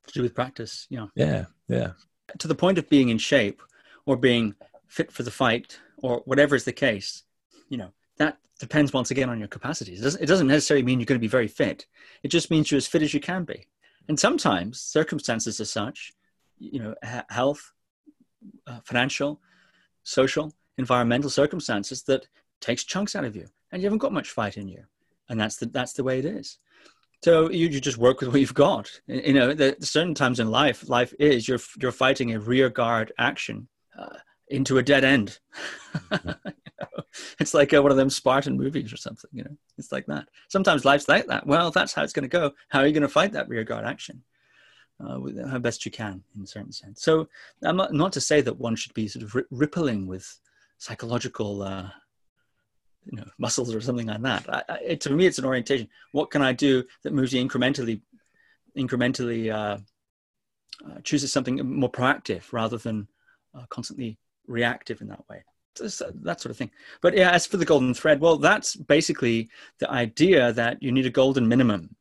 [0.07, 0.87] to do with practice.
[0.91, 1.07] Yeah.
[1.15, 1.47] Yeah.
[1.69, 1.93] Yeah.
[2.39, 3.63] To the point of being in shape
[4.05, 4.55] or being
[4.87, 7.25] fit for the fight or whatever is the case,
[7.69, 10.01] you know, that depends once again on your capacities.
[10.01, 11.87] It doesn't, it doesn't necessarily mean you're going to be very fit.
[12.23, 13.67] It just means you're as fit as you can be.
[14.09, 16.13] And sometimes circumstances are such,
[16.59, 16.95] you know,
[17.29, 17.73] health,
[18.67, 19.41] uh, financial,
[20.05, 22.29] social, environmental circumstances that
[22.61, 24.85] takes chunks out of you and you haven't got much fight in you.
[25.29, 26.59] And that's the, that's the way it is.
[27.25, 28.91] So you, you just work with what you've got.
[29.07, 33.13] You know, the, certain times in life, life is you're you're fighting a rear guard
[33.19, 35.39] action uh, into a dead end.
[36.13, 36.35] you know?
[37.41, 39.31] It's like uh, one of them Spartan movies or something.
[39.33, 40.29] You know, it's like that.
[40.49, 41.47] Sometimes life's like that.
[41.47, 42.53] Well, that's how it's going to go.
[42.69, 44.23] How are you going to fight that rear guard action?
[45.01, 47.03] uh, how best you can in a certain sense.
[47.03, 47.29] So
[47.63, 50.39] I'm not, not to say that one should be sort of rippling with
[50.79, 51.91] psychological uh,
[53.07, 54.47] you know muscles or something like that.
[54.49, 55.89] I, I, to me, it's an orientation.
[56.13, 58.01] What can I do that moves you incrementally,
[58.77, 59.79] incrementally uh,
[60.85, 63.09] uh, chooses something more proactive rather than
[63.55, 65.43] uh, constantly reactive in that way.
[65.75, 66.71] So that sort of thing.
[67.03, 71.07] But yeah, as for the golden thread, well, that's basically the idea that you need
[71.07, 71.95] a golden minimum.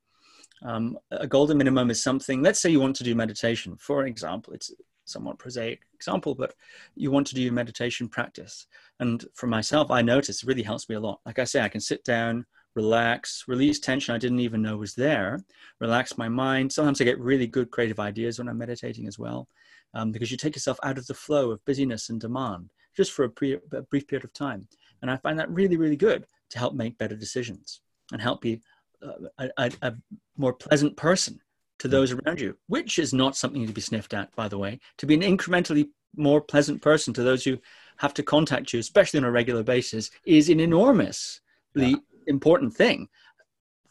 [0.61, 2.41] Um, a golden minimum is something.
[2.41, 4.53] Let's say you want to do meditation, for example.
[4.53, 4.71] It's
[5.05, 6.53] somewhat prosaic example, but
[6.95, 8.67] you want to do your meditation practice.
[8.99, 11.21] And for myself, I notice it really helps me a lot.
[11.25, 14.95] Like I say, I can sit down, relax, release tension I didn't even know was
[14.95, 15.39] there,
[15.79, 16.71] relax my mind.
[16.71, 19.47] Sometimes I get really good creative ideas when I'm meditating as well,
[19.93, 23.25] um, because you take yourself out of the flow of busyness and demand just for
[23.25, 24.67] a, pre- a brief period of time.
[25.01, 28.61] And I find that really, really good to help make better decisions and help be
[29.01, 29.93] a, a
[30.37, 31.39] more pleasant person
[31.85, 34.79] to those around you, which is not something to be sniffed at, by the way.
[34.97, 37.59] To be an incrementally more pleasant person to those who
[37.97, 41.41] have to contact you, especially on a regular basis, is an enormously
[41.75, 41.95] yeah.
[42.27, 43.07] important thing.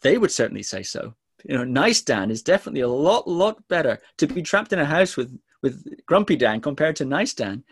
[0.01, 1.15] They would certainly say so.
[1.45, 4.85] You know, nice Dan is definitely a lot, lot better to be trapped in a
[4.85, 7.63] house with with Grumpy Dan compared to Nice Dan.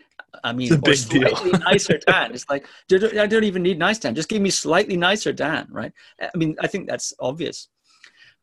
[0.42, 1.60] I mean, it's a big slightly deal.
[1.60, 2.32] nicer Dan.
[2.32, 4.16] It's like I don't even need Nice Dan.
[4.16, 5.92] Just give me slightly nicer Dan, right?
[6.20, 7.68] I mean, I think that's obvious.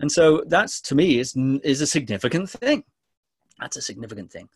[0.02, 2.84] And so that's to me is is a significant thing.
[3.60, 4.50] That's a significant thing.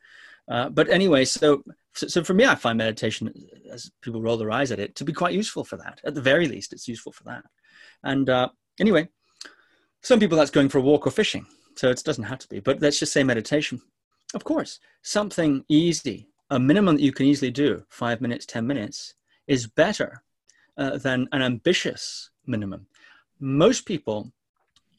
[0.47, 3.33] Uh, but anyway, so, so for me, I find meditation,
[3.71, 5.99] as people roll their eyes at it, to be quite useful for that.
[6.03, 7.43] At the very least, it's useful for that.
[8.03, 9.09] And uh, anyway,
[10.01, 12.59] some people that's going for a walk or fishing, so it doesn't have to be.
[12.59, 13.81] But let's just say meditation.
[14.33, 19.15] Of course, something easy, a minimum that you can easily do, five minutes, ten minutes,
[19.47, 20.21] is better
[20.77, 22.87] uh, than an ambitious minimum.
[23.39, 24.31] Most people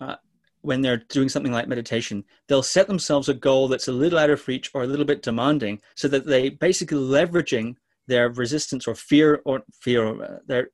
[0.00, 0.16] uh,
[0.62, 4.30] when they're doing something like meditation, they'll set themselves a goal that's a little out
[4.30, 8.94] of reach or a little bit demanding so that they basically leveraging their resistance or
[8.94, 10.68] fear or fear, uh, they're,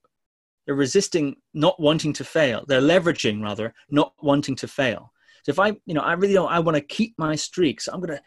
[0.66, 2.64] they're resisting not wanting to fail.
[2.66, 5.12] They're leveraging rather, not wanting to fail.
[5.44, 7.80] So if I, you know, I really don't, I want to keep my streak.
[7.80, 8.20] So I'm to,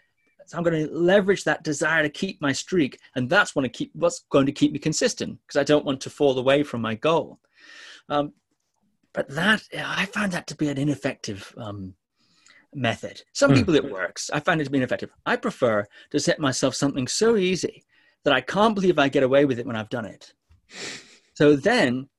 [0.47, 2.99] so I'm going to leverage that desire to keep my streak.
[3.15, 6.01] And that's what to keep, what's going to keep me consistent because I don't want
[6.01, 7.39] to fall away from my goal.
[8.09, 8.33] Um,
[9.15, 11.95] but that I found that to be an ineffective um,
[12.73, 13.21] method.
[13.33, 13.55] Some mm.
[13.55, 14.29] people it works.
[14.33, 15.11] I find it to be ineffective.
[15.25, 17.83] I prefer to set myself something so easy
[18.23, 20.33] that I can't believe I get away with it when I've done it.
[21.33, 22.09] So then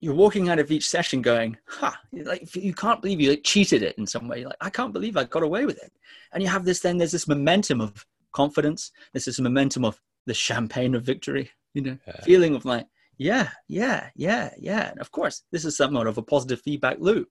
[0.00, 3.82] you're walking out of each session going, "Ha!" Like you can't believe you like, cheated
[3.82, 4.40] it in some way.
[4.40, 5.92] You're like I can't believe I got away with it.
[6.32, 6.80] And you have this.
[6.80, 8.92] Then there's this momentum of confidence.
[9.12, 11.50] There's this momentum of the champagne of victory.
[11.72, 12.20] You know, yeah.
[12.22, 12.86] feeling of like
[13.18, 14.90] yeah, yeah, yeah, yeah.
[14.90, 17.28] And of course, this is somewhat of a positive feedback loop.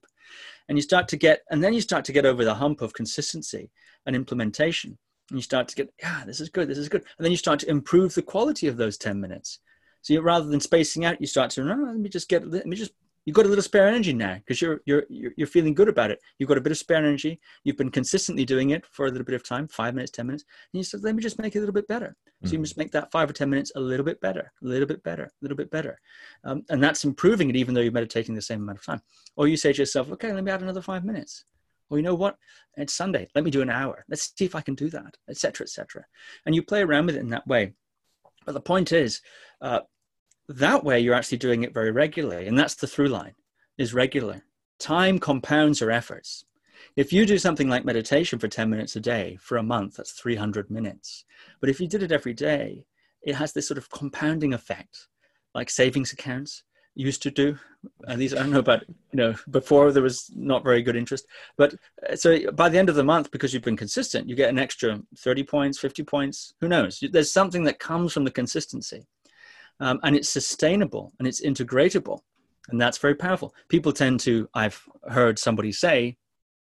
[0.68, 2.94] And you start to get, and then you start to get over the hump of
[2.94, 3.70] consistency
[4.06, 4.98] and implementation.
[5.30, 7.02] And you start to get, yeah, this is good, this is good.
[7.18, 9.60] And then you start to improve the quality of those 10 minutes.
[10.02, 12.76] So you, rather than spacing out, you start to, let me just get, let me
[12.76, 12.92] just
[13.24, 16.20] you've got a little spare energy now because you're, you're you're feeling good about it.
[16.38, 17.40] You've got a bit of spare energy.
[17.64, 20.44] You've been consistently doing it for a little bit of time five minutes ten minutes
[20.72, 22.16] and you said let me just make it a little bit better.
[22.42, 22.56] So mm-hmm.
[22.56, 25.02] you just make that five or ten minutes a little bit better a little bit
[25.02, 25.98] better a little bit better.
[26.44, 29.02] Um, and that's improving it even though you're meditating the same amount of time.
[29.36, 31.44] Or you say to yourself okay let me add another five minutes.
[31.90, 32.36] Or you know what?
[32.76, 33.28] It's sunday.
[33.34, 34.04] Let me do an hour.
[34.08, 36.04] Let's see if i can do that etc etc
[36.46, 37.74] and you play around with it in that way.
[38.44, 39.22] But the point is
[39.62, 39.80] uh,
[40.48, 43.34] that way you're actually doing it very regularly and that's the through line
[43.78, 44.42] is regular.
[44.78, 46.44] Time compounds your efforts.
[46.96, 50.12] If you do something like meditation for 10 minutes a day for a month that's
[50.12, 51.24] 300 minutes.
[51.60, 52.86] But if you did it every day
[53.22, 55.08] it has this sort of compounding effect
[55.54, 56.62] like savings accounts
[56.94, 57.58] used to do.
[58.06, 61.26] At these i don't know about you know before there was not very good interest.
[61.56, 61.74] But
[62.08, 64.58] uh, so by the end of the month because you've been consistent you get an
[64.58, 67.02] extra 30 points 50 points who knows?
[67.10, 69.06] There's something that comes from the consistency
[69.80, 72.20] um, and it's sustainable and it's integratable
[72.68, 73.54] and that's very powerful.
[73.68, 76.16] People tend to i've heard somebody say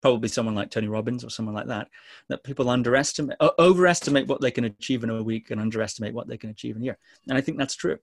[0.03, 1.87] probably someone like tony robbins or someone like that
[2.31, 6.39] that people underestimate overestimate what they can achieve in a week and underestimate what they
[6.39, 6.99] can achieve in a year.
[7.29, 7.99] And i think that's true.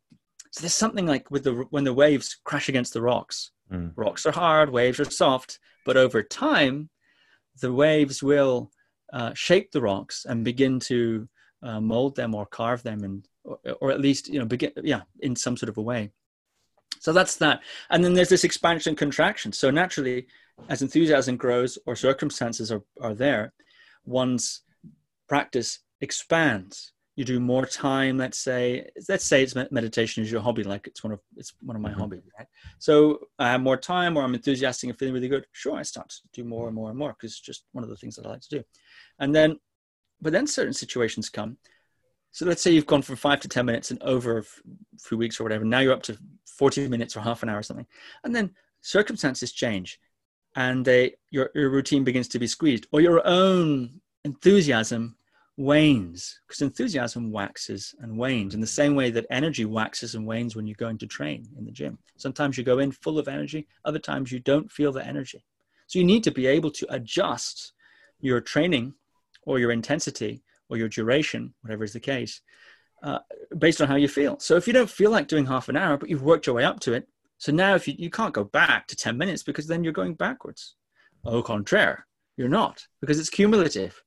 [0.52, 3.52] So there's something like with the when the waves crash against the rocks.
[3.70, 3.92] Mm.
[3.98, 6.90] rocks are hard waves are soft but over time
[7.60, 8.72] the waves will
[9.12, 11.28] uh, shape the rocks and begin to
[11.64, 15.02] uh, mold them or carve them and or, or at least you know begin yeah
[15.20, 16.12] in some sort of a way.
[17.00, 17.62] So that's that.
[17.90, 19.52] And then there's this expansion contraction.
[19.52, 20.28] So naturally
[20.70, 23.54] as enthusiasm grows or circumstances are, are there
[24.06, 24.62] one's
[25.28, 26.94] practice expands.
[27.16, 31.04] You do more time let's say let's say it's meditation is your hobby like it's
[31.04, 32.00] one of it's one of my mm-hmm.
[32.00, 32.48] hobbies right?
[32.78, 36.10] So i have more time or i'm enthusiastic and feeling really good sure i start
[36.10, 38.28] to do more and more and more because it's just one of the things that
[38.28, 38.64] i like to do.
[39.20, 39.58] And then
[40.22, 41.58] but then certain situations come.
[42.38, 44.44] So let's say you've gone from five to 10 minutes and over a
[45.00, 45.66] few weeks or whatever.
[45.66, 47.88] Now you're up to 40 minutes or half an hour or something.
[48.24, 50.00] And then circumstances change
[50.56, 55.18] and they, your, your routine begins to be squeezed or your own enthusiasm
[55.58, 60.56] wanes because enthusiasm waxes and wanes in the same way that energy waxes and wanes
[60.56, 61.98] when you're going to train in the gym.
[62.18, 65.44] Sometimes you go in full of energy, other times you don't feel the energy.
[65.88, 67.74] So you need to be able to adjust
[68.20, 68.94] your training
[69.42, 72.42] or your intensity or your duration, whatever is the case,
[73.04, 73.20] uh,
[73.58, 74.40] based on how you feel.
[74.40, 76.64] So if you don't feel like doing half an hour, but you've worked your way
[76.64, 79.68] up to it, so now if you, you can't go back to 10 minutes because
[79.68, 80.76] then you're going backwards.
[81.26, 84.02] Au contraire, you're not because it's cumulative.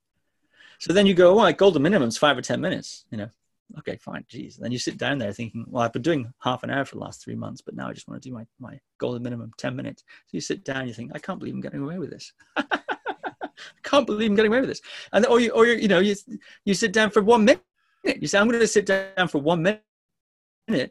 [0.79, 3.29] So then you go, well, like golden minimum's five or 10 minutes, you know,
[3.77, 4.57] okay, fine, geez.
[4.57, 7.01] then you sit down there thinking, well, I've been doing half an hour for the
[7.01, 9.75] last three months, but now I just want to do my, my golden minimum 10
[9.75, 10.03] minutes.
[10.07, 12.33] So you sit down, you think, I can't believe I'm getting away with this.
[13.77, 14.81] I can't believe I'm getting away with this.
[15.13, 16.15] And or you, or you, you know, you,
[16.65, 17.63] you sit down for one minute.
[18.03, 19.83] You say, I'm going to sit down for one minute.
[20.67, 20.89] And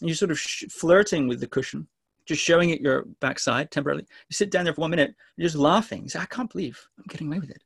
[0.00, 1.86] you're sort of sh- flirting with the cushion,
[2.26, 4.06] just showing it your backside temporarily.
[4.28, 6.02] You sit down there for one minute, you're just laughing.
[6.02, 7.62] You say, I can't believe I'm getting away with it.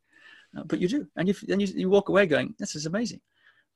[0.57, 1.07] Uh, but you do.
[1.17, 3.21] And you, then you, you walk away going, this is amazing.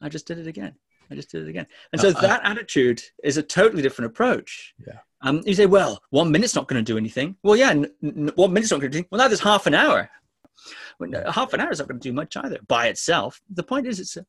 [0.01, 0.75] I just did it again.
[1.11, 1.67] I just did it again.
[1.93, 4.75] And so uh, that I, attitude is a totally different approach.
[4.87, 4.99] Yeah.
[5.23, 7.37] Um, you say, well, one minute's not going to do anything.
[7.43, 9.09] Well, yeah, n- n- one minute's not going to do anything.
[9.11, 10.09] Well, now there's half an hour.
[10.99, 13.41] Well, no, half an hour is not going to do much either by itself.
[13.51, 14.23] The point is, it's uh,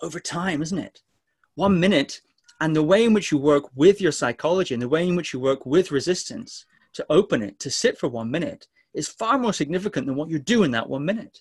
[0.00, 1.02] over time, isn't it?
[1.54, 2.20] One minute
[2.60, 5.32] and the way in which you work with your psychology and the way in which
[5.32, 9.52] you work with resistance to open it, to sit for one minute, is far more
[9.52, 11.40] significant than what you do in that one minute.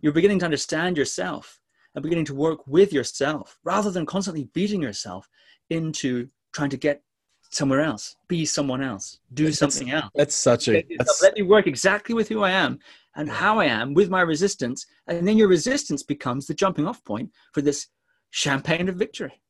[0.00, 1.60] You're beginning to understand yourself
[1.94, 5.28] and beginning to work with yourself rather than constantly beating yourself
[5.70, 7.02] into trying to get
[7.50, 10.10] somewhere else, be someone else, do that's, something else.
[10.14, 11.22] That's such a that's...
[11.22, 12.78] let me work exactly with who I am
[13.16, 17.02] and how I am with my resistance, and then your resistance becomes the jumping off
[17.04, 17.88] point for this
[18.30, 19.40] champagne of victory.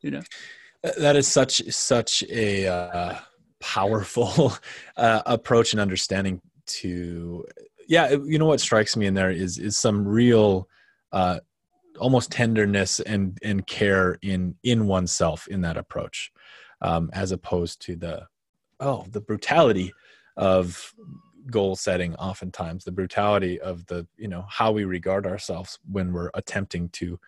[0.00, 0.22] You know,
[0.98, 3.18] that is such such a uh,
[3.60, 4.52] powerful
[4.96, 7.44] uh, approach and understanding to
[7.88, 10.68] yeah you know what strikes me in there is is some real
[11.12, 11.38] uh
[11.98, 16.32] almost tenderness and and care in in oneself in that approach
[16.82, 18.26] um as opposed to the
[18.80, 19.92] oh the brutality
[20.36, 20.92] of
[21.50, 26.30] goal setting oftentimes the brutality of the you know how we regard ourselves when we're
[26.34, 27.18] attempting to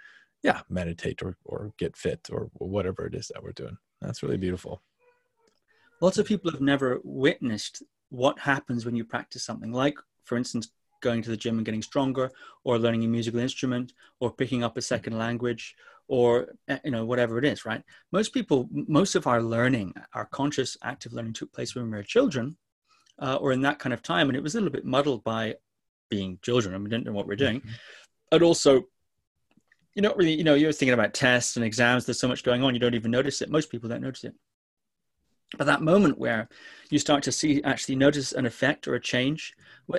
[0.42, 3.76] yeah meditate or or get fit or whatever it is that we're doing.
[4.00, 4.82] That's really beautiful.
[6.00, 10.70] Lots of people have never witnessed what happens when you practice something like for instance,
[11.00, 12.30] going to the gym and getting stronger,
[12.64, 15.76] or learning a musical instrument, or picking up a second language,
[16.08, 17.64] or eh, you know whatever it is.
[17.64, 17.82] Right?
[18.12, 22.02] Most people, most of our learning, our conscious, active learning, took place when we were
[22.02, 22.56] children,
[23.18, 25.54] uh, or in that kind of time, and it was a little bit muddled by
[26.10, 27.70] being children, and we didn't know what we we're doing, mm-hmm.
[28.32, 28.84] and also.
[29.96, 32.04] You're not really, you know, you're thinking about tests and exams.
[32.04, 33.48] There's so much going on, you don't even notice it.
[33.48, 34.34] Most people don't notice it
[35.58, 36.48] but that moment where
[36.90, 39.54] you start to see actually notice an effect or a change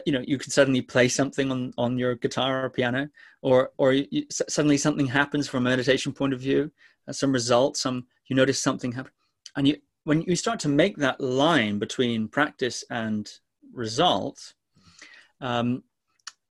[0.05, 3.07] you know you can suddenly play something on on your guitar or piano
[3.41, 6.71] or or you, suddenly something happens from a meditation point of view
[7.07, 9.11] uh, some result some you notice something happen
[9.55, 13.31] and you when you start to make that line between practice and
[13.73, 14.53] result
[15.41, 15.83] um,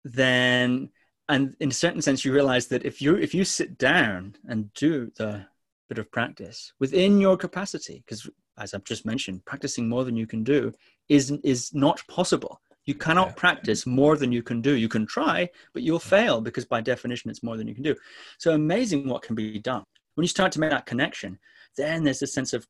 [0.04, 0.90] then
[1.30, 4.74] and in a certain sense you realize that if you if you sit down and
[4.74, 5.46] do the
[5.90, 10.28] bit of practice within your capacity because as i've just mentioned practicing more than you
[10.28, 10.74] can do
[11.10, 13.34] is is not possible you cannot yeah.
[13.34, 14.74] practice more than you can do.
[14.76, 17.96] You can try, but you'll fail because by definition, it's more than you can do.
[18.40, 19.84] So amazing what can be done.
[20.16, 21.38] When you start to make that connection,
[21.76, 22.66] then there's a sense of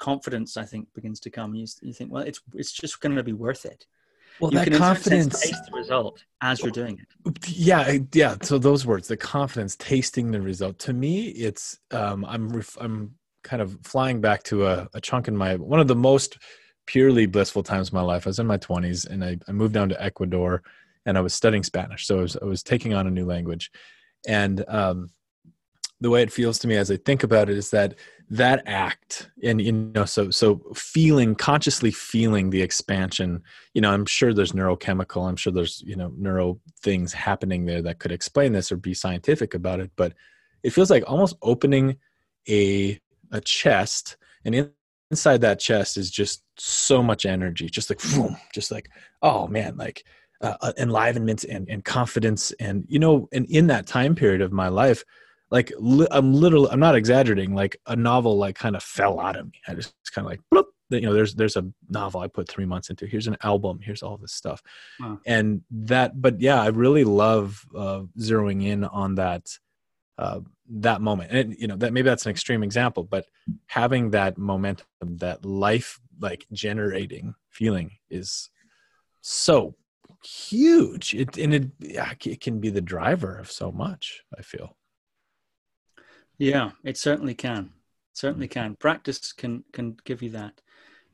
[0.00, 1.54] confidence, I think, begins to come.
[1.54, 3.86] You, you think, well, it's, it's just going to be worth it.
[4.40, 7.48] Well, you that confidence taste the result as you're doing it.
[7.48, 8.36] Yeah, yeah.
[8.42, 10.78] So those words, the confidence, tasting the result.
[10.80, 15.28] To me, it's um, I'm ref- I'm kind of flying back to a, a chunk
[15.28, 16.38] in my one of the most
[16.86, 18.26] purely blissful times of my life.
[18.26, 20.62] I was in my 20s and I, I moved down to Ecuador
[21.06, 22.06] and I was studying Spanish.
[22.06, 23.70] So I was, I was taking on a new language.
[24.26, 25.10] And um,
[26.00, 27.94] the way it feels to me as I think about it is that
[28.30, 33.42] that act and you know so so feeling consciously feeling the expansion
[33.74, 37.82] you know i'm sure there's neurochemical i'm sure there's you know neuro things happening there
[37.82, 40.12] that could explain this or be scientific about it but
[40.62, 41.96] it feels like almost opening
[42.48, 43.00] a
[43.32, 44.70] a chest and in
[45.10, 48.88] inside that chest is just so much energy just like boom, just like
[49.22, 50.04] oh man like
[50.42, 52.52] uh, uh, enlivenment and, and confidence.
[52.60, 55.04] And you know and in that time period of my life
[55.50, 59.36] like li- i'm literally i'm not exaggerating like a novel like kind of fell out
[59.36, 59.60] of me.
[59.66, 62.66] I just kind of like bloop, you know there's there's a novel i put three
[62.66, 63.06] months into.
[63.06, 63.80] Here's an album.
[63.82, 64.62] Here's all this stuff.
[65.00, 65.18] Wow.
[65.26, 69.46] and that but yeah i really love uh, zeroing in on that
[70.20, 73.24] uh, that moment and you know that maybe that's an extreme example but
[73.66, 78.50] having that momentum that life like generating feeling is
[79.22, 79.74] so
[80.22, 84.76] huge it and it, yeah, it can be the driver of so much i feel
[86.40, 87.70] Yeah, it certainly can.
[88.14, 88.74] Certainly can.
[88.76, 90.62] Practice can can give you that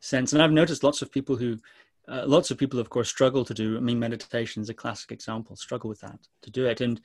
[0.01, 0.33] sense.
[0.33, 1.59] And I've noticed lots of people who,
[2.07, 3.77] uh, lots of people, of course, struggle to do.
[3.77, 5.57] I mean, meditation is a classic example.
[5.57, 6.81] Struggle with that to do it.
[6.81, 7.01] And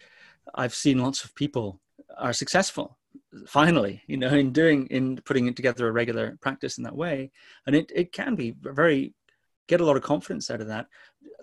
[0.54, 1.82] I've seen lots of people
[2.18, 2.98] are successful
[3.48, 7.32] finally you know in doing in putting it together a regular practice in that way
[7.66, 9.14] and it, it can be very
[9.68, 10.88] get a lot of confidence out of that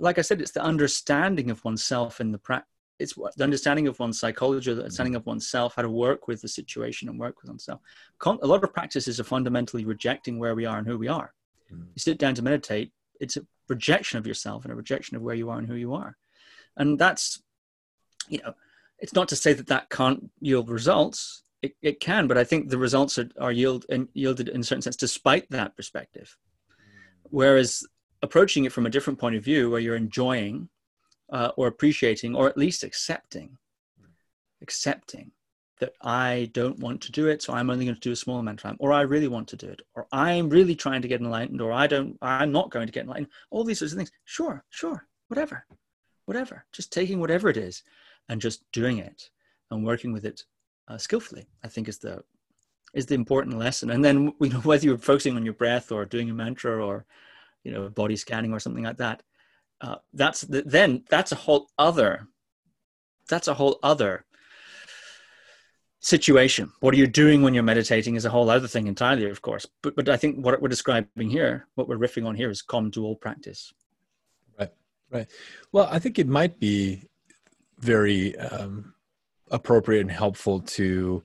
[0.01, 3.99] like i said it's the understanding of oneself in the practice it's the understanding of
[4.01, 7.49] one's psychology, the understanding of oneself, how to work with the situation and work with
[7.49, 7.81] oneself.
[8.25, 11.33] A lot of practices are fundamentally rejecting where we are and who we are.
[11.73, 11.87] Mm.
[11.95, 15.37] You sit down to meditate, it's a rejection of yourself and a rejection of where
[15.37, 16.17] you are and who you are.
[16.77, 17.41] And that's,
[18.29, 18.55] you know,
[18.99, 21.43] it's not to say that that can't yield results.
[21.63, 24.65] It, it can, but I think the results are, are yield and yielded in a
[24.65, 26.37] certain sense despite that perspective.
[27.25, 27.87] Whereas
[28.23, 30.69] approaching it from a different point of view, where you're enjoying
[31.31, 33.59] uh, or appreciating or at least accepting
[34.63, 35.31] accepting
[35.79, 38.39] that i don't want to do it so i'm only going to do a small
[38.39, 41.07] amount of time or i really want to do it or i'm really trying to
[41.07, 43.99] get enlightened or i don't i'm not going to get enlightened all these sorts of
[43.99, 44.11] things.
[44.25, 45.65] Sure sure whatever
[46.29, 46.67] whatever.
[46.73, 47.83] Just taking whatever it is
[48.29, 49.31] and just doing it
[49.71, 50.45] and working with it
[50.89, 52.23] uh, skillfully i think is the
[52.95, 53.91] is the important lesson.
[53.91, 57.07] And then you know whether you're focusing on your breath or doing a mantra or
[57.65, 59.23] you know body scanning or something like that
[59.81, 62.29] uh, that's the, then that's a whole other
[63.29, 64.25] that's a whole other
[66.01, 66.73] situation.
[66.81, 69.67] What are you doing when you're meditating is a whole other thing entirely of course.
[69.83, 72.91] But but i think what we're describing here what we're riffing on here is common
[72.93, 73.73] to all practice.
[74.59, 74.73] Right
[75.11, 75.29] right.
[75.73, 77.09] Well i think it might be
[77.81, 78.95] very um,
[79.51, 81.23] appropriate and helpful to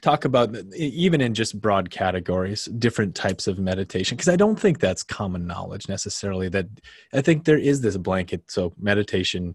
[0.00, 4.80] talk about even in just broad categories different types of meditation because i don't think
[4.80, 6.66] that's common knowledge necessarily that
[7.12, 9.54] i think there is this blanket so meditation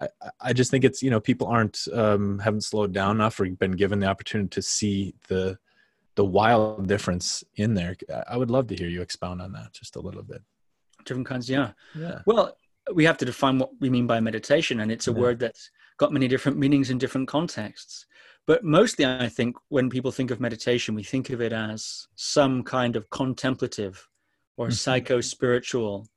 [0.00, 0.08] I,
[0.40, 3.72] I just think it's you know people aren't um, haven't slowed down enough or been
[3.72, 5.58] given the opportunity to see the
[6.14, 7.96] the wild difference in there.
[8.28, 10.42] I would love to hear you expound on that just a little bit.
[11.04, 11.72] Different kinds, yeah.
[11.94, 12.20] Yeah.
[12.26, 12.56] Well,
[12.92, 15.18] we have to define what we mean by meditation, and it's a yeah.
[15.18, 18.06] word that's got many different meanings in different contexts.
[18.46, 22.62] But mostly, I think when people think of meditation, we think of it as some
[22.64, 24.08] kind of contemplative
[24.56, 24.72] or Mhm.
[24.74, 26.08] psycho spiritual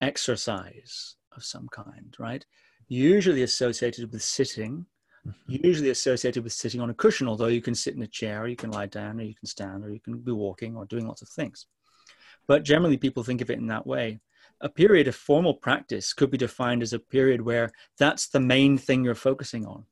[0.00, 2.44] exercise of some kind, right?
[2.88, 4.86] Usually associated with sitting,
[5.26, 5.64] Mhm.
[5.64, 8.48] usually associated with sitting on a cushion, although you can sit in a chair, or
[8.48, 11.06] you can lie down, or you can stand, or you can be walking, or doing
[11.06, 11.66] lots of things.
[12.46, 14.20] But generally, people think of it in that way.
[14.64, 18.76] A period of formal practice could be defined as a period where that's the main
[18.78, 19.84] thing you're focusing on.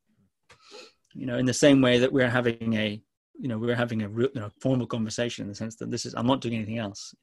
[1.15, 3.01] You know, in the same way that we're having a,
[3.39, 6.07] you know, we're having a real, you know, formal conversation in the sense that this
[6.07, 7.15] is, I'm not doing anything else.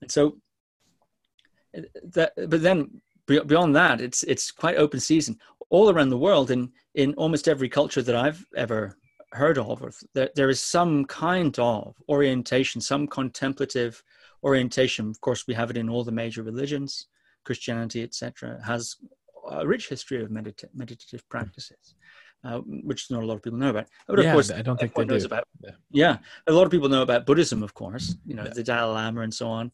[0.00, 0.38] And so,
[2.14, 5.38] that, but then beyond that, it's it's quite open season
[5.70, 6.50] all around the world.
[6.50, 8.96] In in almost every culture that I've ever
[9.32, 14.02] heard of, there, there is some kind of orientation, some contemplative
[14.42, 15.08] orientation.
[15.10, 17.06] Of course, we have it in all the major religions,
[17.44, 18.60] Christianity, etc.
[18.64, 18.96] Has
[19.50, 21.94] a rich history of medita- meditative practices,
[22.44, 23.86] uh, which not a lot of people know about.
[24.06, 25.26] But of yeah, course, I don't think they knows do.
[25.26, 25.70] about Yeah.
[25.90, 28.16] yeah, a lot of people know about Buddhism, of course.
[28.26, 28.54] You know, Yeah.
[28.54, 29.72] the Dalai Lama and so on.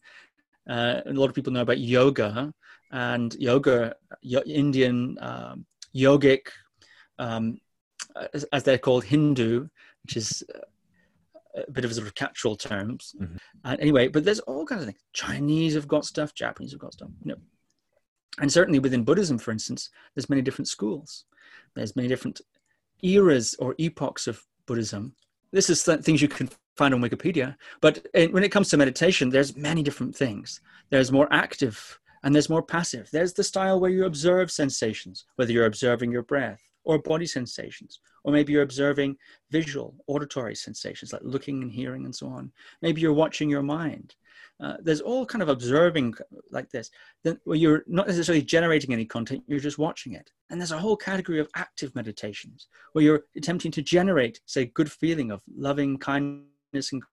[0.69, 2.53] Uh, a lot of people know about yoga
[2.91, 5.65] and yoga, yo- Indian um,
[5.95, 6.47] yogic,
[7.19, 7.59] um,
[8.33, 9.67] as, as they're called, Hindu,
[10.03, 10.59] which is uh,
[11.67, 13.15] a bit of a sort of catch-all terms.
[13.19, 13.37] Mhm.
[13.63, 15.01] And anyway, but there's all kinds of things.
[15.13, 16.33] Chinese have got stuff.
[16.33, 17.09] Japanese have got stuff.
[17.23, 17.37] You know,
[18.39, 21.25] and certainly within Buddhism, for instance, there's many different schools.
[21.75, 22.41] There's many different
[23.01, 25.15] eras or epochs of Buddhism.
[25.51, 27.55] This is th- things you can find on Wikipedia.
[27.81, 30.61] But in, when it comes to meditation, there's many different things.
[30.89, 33.09] There's more active and there's more passive.
[33.11, 37.99] There's the style where you observe sensations, whether you're observing your breath or body sensations,
[38.23, 39.17] or maybe you're observing
[39.51, 42.49] visual, auditory sensations like looking and hearing and so on.
[42.81, 44.15] Maybe you're watching your mind.
[44.61, 46.13] Uh, there's all kind of observing
[46.49, 46.89] like this
[47.23, 50.79] then where you're not necessarily generating any content you're just watching it and there's a
[50.79, 55.97] whole category of active meditations where you're attempting to generate say good feeling of loving
[55.99, 57.03] kindness and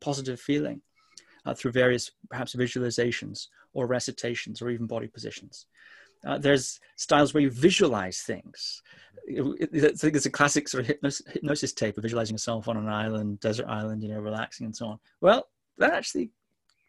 [0.00, 0.80] positive feeling
[1.44, 5.66] uh, through various perhaps visualizations or recitations or even body positions
[6.26, 8.82] Uh, there's styles where you visualize things.
[9.28, 12.88] I think it's a classic sort of hypnosis, hypnosis tape of visualizing yourself on an
[12.88, 14.98] island, desert island, you know, relaxing and so on.
[15.20, 15.48] Well,
[15.78, 16.30] that actually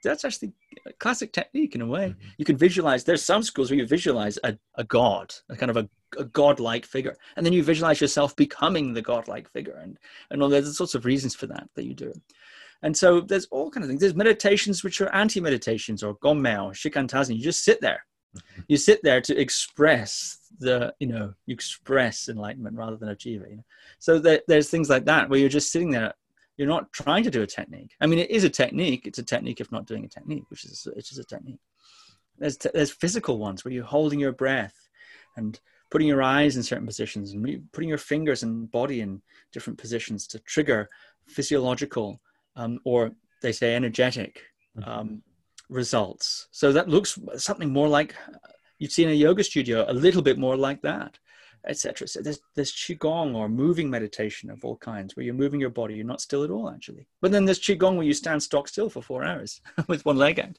[0.03, 0.53] that's actually
[0.88, 2.09] a classic technique in a way.
[2.09, 2.27] Mm-hmm.
[2.38, 3.03] You can visualize.
[3.03, 6.86] There's some schools where you visualize a, a god, a kind of a, a god-like
[6.86, 9.97] figure, and then you visualize yourself becoming the god-like figure, and
[10.32, 12.11] and all there's sorts of reasons for that that you do.
[12.82, 14.01] And so there's all kind of things.
[14.01, 16.15] There's meditations which are anti-meditations or or
[16.73, 17.36] shikantaza.
[17.36, 18.03] You just sit there.
[18.67, 23.49] You sit there to express the, you know, you express enlightenment rather than achieve it.
[23.49, 23.65] You know?
[23.99, 26.13] So there, there's things like that where you're just sitting there
[26.57, 27.95] you're not trying to do a technique.
[27.99, 29.07] I mean, it is a technique.
[29.07, 31.59] It's a technique if not doing a technique, which is which is a technique.
[32.38, 34.75] There's t- there's physical ones where you're holding your breath
[35.38, 35.59] and
[35.89, 40.27] putting your eyes in certain positions and putting your fingers and body in different positions
[40.27, 40.88] to trigger
[41.27, 42.21] physiological
[42.55, 43.11] um, or
[43.41, 44.41] they say energetic
[44.77, 44.88] mm-hmm.
[44.88, 45.23] um,
[45.72, 46.47] results.
[46.51, 48.13] So that looks something more like
[48.78, 51.17] you'd see in a yoga studio, a little bit more like that
[51.67, 52.07] etc.
[52.07, 55.95] So there's there's qigong or moving meditation of all kinds where you're moving your body,
[55.95, 57.07] you're not still at all actually.
[57.22, 60.39] But then there's qigong where you stand stock still for four hours with one leg
[60.39, 60.57] out,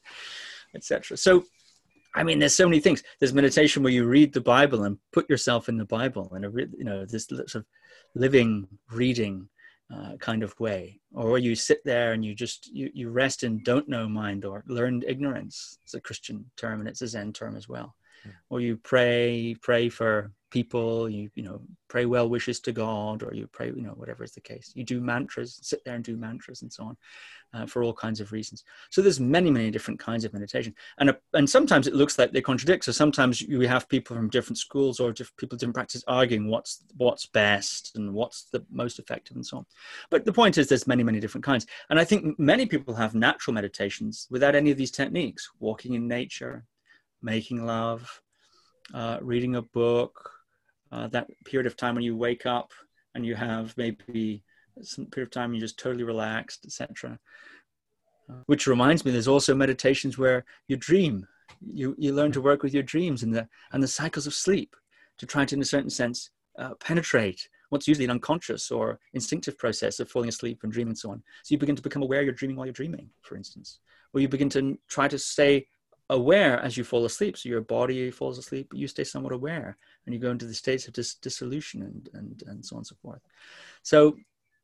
[0.75, 1.17] etc.
[1.17, 1.43] So
[2.15, 3.01] I mean, there's so many things.
[3.19, 6.43] There's meditation where you read the Bible and put yourself in the Bible and
[6.77, 7.65] you know this sort of
[8.15, 9.49] living reading
[9.93, 13.61] uh, kind of way, or you sit there and you just you you rest in
[13.63, 15.77] don't know mind or learned ignorance.
[15.83, 17.95] It's a Christian term and it's a Zen term as well.
[18.23, 18.29] Hmm.
[18.49, 23.33] Or you pray pray for people you you know pray well wishes to god or
[23.33, 24.71] you pray you know whatever is the case.
[24.75, 26.97] You do mantras sit there and do mantras and so on
[27.55, 28.63] uh, for all kinds of reasons.
[28.91, 30.75] So there's many many different kinds of meditation.
[30.99, 32.85] And uh, and sometimes it looks like they contradict.
[32.85, 36.83] So sometimes you have people from different schools or different people different practices arguing what's
[36.97, 39.65] what's best and what's the most effective and so on.
[40.11, 41.65] But the point is there's many many different kinds.
[41.89, 45.49] And i think many people have natural meditations without any of these techniques.
[45.59, 46.65] Walking in nature
[47.23, 48.21] making love
[48.93, 50.42] uh, reading a book
[50.93, 52.71] uh, that period of time when you wake up
[53.15, 54.43] and you have maybe
[54.81, 57.19] some period of time you're just totally relaxed, etc.
[58.29, 61.27] Uh, which reminds me, there's also meditations where you dream.
[61.65, 64.75] You you learn to work with your dreams and the and the cycles of sleep
[65.17, 66.29] to try to, in a certain sense,
[66.59, 70.97] uh, penetrate what's usually an unconscious or instinctive process of falling asleep and dreaming and
[70.97, 71.23] so on.
[71.43, 73.79] So you begin to become aware you're dreaming while you're dreaming, for instance,
[74.13, 75.65] or you begin to try to stay
[76.09, 77.37] aware as you fall asleep.
[77.37, 80.53] So your body falls asleep, but you stay somewhat aware and you go into the
[80.53, 83.21] states of dis- dissolution and, and, and so on and so forth.
[83.81, 84.17] So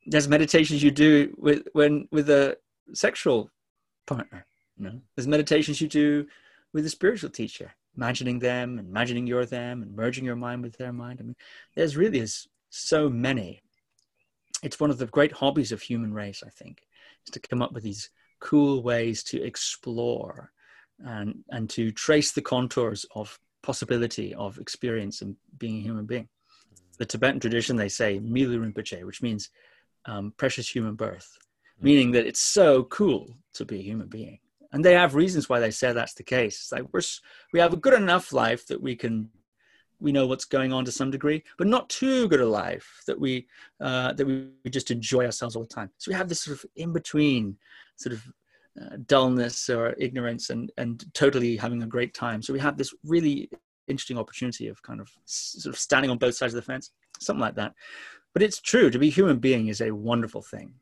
[0.06, 2.58] there's meditations you do with when with a
[2.94, 3.50] sexual
[4.06, 4.46] partner.
[4.78, 5.02] You know?
[5.16, 6.28] There's meditations you do
[6.74, 10.78] with a spiritual teacher, imagining them, and imagining you're them, and merging your mind with
[10.78, 11.20] their mind.
[11.20, 11.36] I mean,
[11.76, 13.62] there's really is so many.
[14.64, 16.82] It's one of the great hobbies of human race, I think,
[17.26, 18.10] is to come up with these
[18.40, 20.52] cool ways to explore
[21.06, 26.28] and and to trace the contours of possibility of experience and being a human being.
[26.98, 29.50] The Tibetan tradition they say Milu Rinpoche, which means
[30.06, 31.86] um, precious human birth, mm-hmm.
[31.86, 34.40] meaning that it's so cool to be a human being.
[34.72, 36.56] And they have reasons why they say that's the case.
[36.60, 37.02] It's like we're
[37.54, 39.30] we have a good enough life that we can
[40.02, 43.20] we know what's going on to some degree, but not too good a life that
[43.20, 43.48] we
[43.82, 45.90] uh, that we just enjoy ourselves all the time.
[45.98, 47.58] So we have this sort of in between
[47.98, 48.26] sort of
[48.80, 52.42] uh, dullness or ignorance and and totally having a great time.
[52.42, 53.50] So we have this really
[53.88, 57.42] interesting opportunity of kind of sort of standing on both sides of the fence something
[57.42, 57.74] like that.
[58.34, 60.74] But it's true to be human being is a wonderful thing.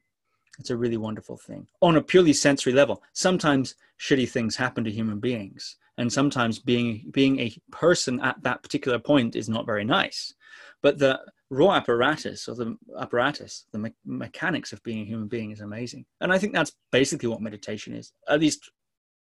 [0.60, 1.68] It's a really wonderful thing.
[1.82, 7.10] On a purely sensory level sometimes shitty things happen to human beings and sometimes being
[7.12, 10.34] being a person at that particular point is not very nice.
[10.82, 11.20] But the
[11.50, 16.06] raw apparatus or the apparatus, the me- mechanics of being a human being is amazing.
[16.22, 18.12] And I think that's basically what meditation is.
[18.28, 18.70] At least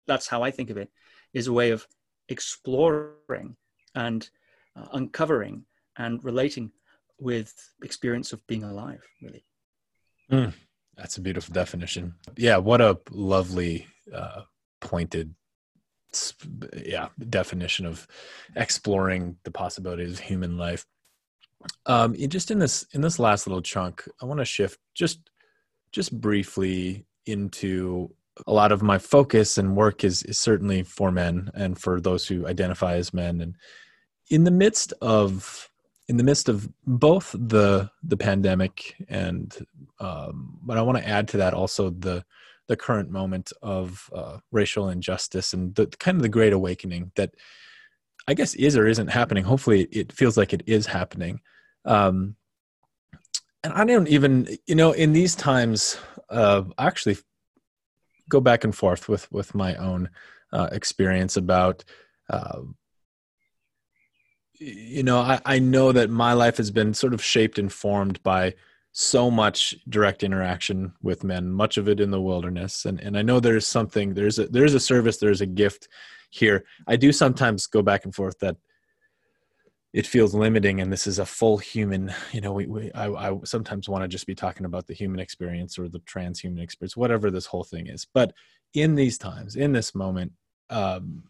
[0.07, 0.91] that's how I think of it,
[1.33, 1.87] is a way of
[2.29, 3.57] exploring
[3.95, 4.29] and
[4.77, 5.65] uh, uncovering
[5.97, 6.73] and relating
[7.19, 9.45] with experience of being alive, really.
[10.31, 10.53] Mm,
[10.97, 12.15] that's a beautiful definition.
[12.37, 14.43] Yeah, what a lovely, uh,
[14.81, 15.35] pointed
[16.85, 18.07] yeah definition of
[18.55, 20.87] exploring the possibilities of human life
[21.87, 25.31] um, just in this in this last little chunk, I want to shift just
[25.93, 28.11] just briefly into
[28.47, 32.27] a lot of my focus and work is is certainly for men and for those
[32.27, 33.41] who identify as men.
[33.41, 33.57] And
[34.31, 35.71] in the midst of
[36.09, 39.57] in the midst of both the the pandemic and
[40.01, 42.25] um, but I want to add to that also the
[42.69, 47.35] the current moment of uh, racial injustice and the kind of the great awakening that
[48.29, 49.45] I guess is or isn't happening.
[49.45, 51.41] Hopefully, it feels like it is happening.
[51.85, 52.37] Um,
[53.63, 55.99] and I don't even, you know, in these times,
[56.31, 57.17] uh, I actually
[58.29, 60.11] go back and forth with with my own
[60.53, 61.85] uh, experience about
[62.29, 62.61] uh,
[64.59, 68.23] you know, I, I know that my life has been sort of shaped and formed
[68.23, 68.55] by
[68.93, 72.87] so much direct interaction with men, much of it in the wilderness.
[72.87, 75.89] And and I know there's something, there's a there's a service, there's a gift
[76.37, 76.65] here.
[76.87, 78.57] I do sometimes go back and forth that
[79.97, 83.39] it feels limiting and this is a full human you know we, we I, I
[83.45, 87.31] sometimes want to just be talking about the human experience or the transhuman experience whatever
[87.31, 88.35] this whole thing is but
[88.75, 90.33] in these times in this moment
[90.69, 91.23] um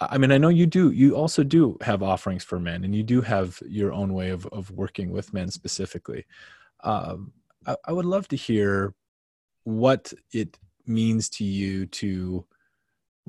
[0.00, 3.02] i mean i know you do you also do have offerings for men and you
[3.02, 6.24] do have your own way of, of working with men specifically
[6.84, 7.32] um
[7.66, 8.94] I, I would love to hear
[9.64, 12.44] what it means to you to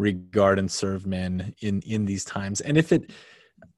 [0.01, 3.11] regard and serve men in in these times and if it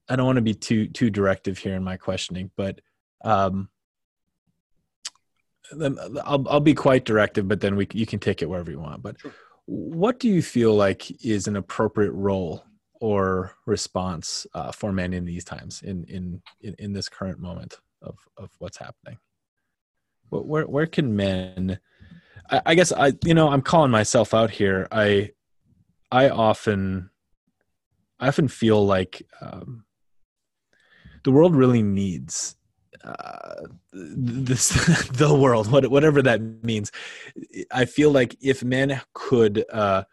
[0.08, 2.80] I don't want to be too too directive here in my questioning, but
[3.24, 3.68] um,
[5.72, 9.02] I'll I'll be quite directive, but then we you can take it wherever you want.
[9.02, 9.32] But sure.
[9.64, 12.64] what do you feel like is an appropriate role
[13.00, 17.78] or response uh, for men in these times, in, in in in this current moment
[18.02, 19.18] of of what's happening?
[20.28, 21.78] Where where can men?
[22.50, 24.86] I, I guess I you know I'm calling myself out here.
[24.92, 25.30] I
[26.14, 27.10] I often
[28.20, 29.84] I often feel like um,
[31.24, 32.54] the world really needs
[33.02, 34.68] uh, this
[35.12, 36.92] the world what, whatever that means.
[37.72, 40.04] I feel like if men could uh,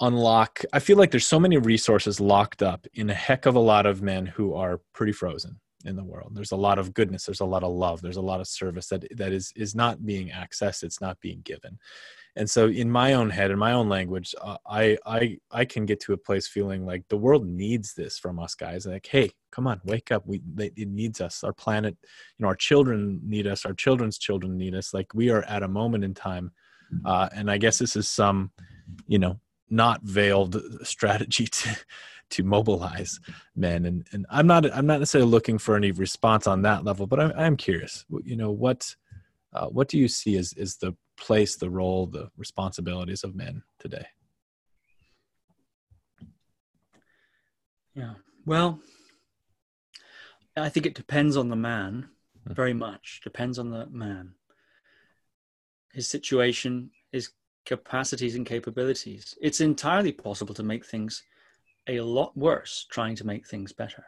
[0.00, 3.60] unlock i feel like there's so many resources locked up in a heck of a
[3.60, 6.32] lot of men who are pretty frozen in the world.
[6.34, 7.26] There's a lot of goodness.
[7.26, 8.00] There's a lot of love.
[8.00, 10.82] There's a lot of service that that is is not being accessed.
[10.82, 11.78] It's not being given
[12.36, 15.86] and so in my own head in my own language uh, i i i can
[15.86, 19.30] get to a place feeling like the world needs this from us guys like hey
[19.54, 20.26] come on wake up.
[20.26, 21.44] We they, it needs us.
[21.44, 23.64] Our planet you know our children need us.
[23.64, 24.92] Our children's children need us.
[24.92, 26.50] Like we are at a moment in time
[27.04, 28.50] uh, and i guess this is some
[29.06, 31.76] you know not veiled strategy to
[32.30, 33.20] to mobilize
[33.54, 33.84] men.
[33.84, 37.20] And and i'm not i'm not necessarily looking for any response on that level but
[37.20, 38.94] i'm, I'm curious you know what
[39.52, 43.62] uh, what do you see as is the place, the role, the responsibilities of men
[43.78, 44.06] today?
[47.94, 48.14] Yeah.
[48.44, 48.80] Well,
[50.56, 52.08] I think it depends on the man
[52.46, 52.52] hmm.
[52.52, 53.20] very much.
[53.22, 54.34] Depends on the man,
[55.92, 57.30] his situation, his
[57.64, 59.36] capacities and capabilities.
[59.40, 61.22] It's entirely possible to make things
[61.86, 64.04] a lot worse trying to make things better.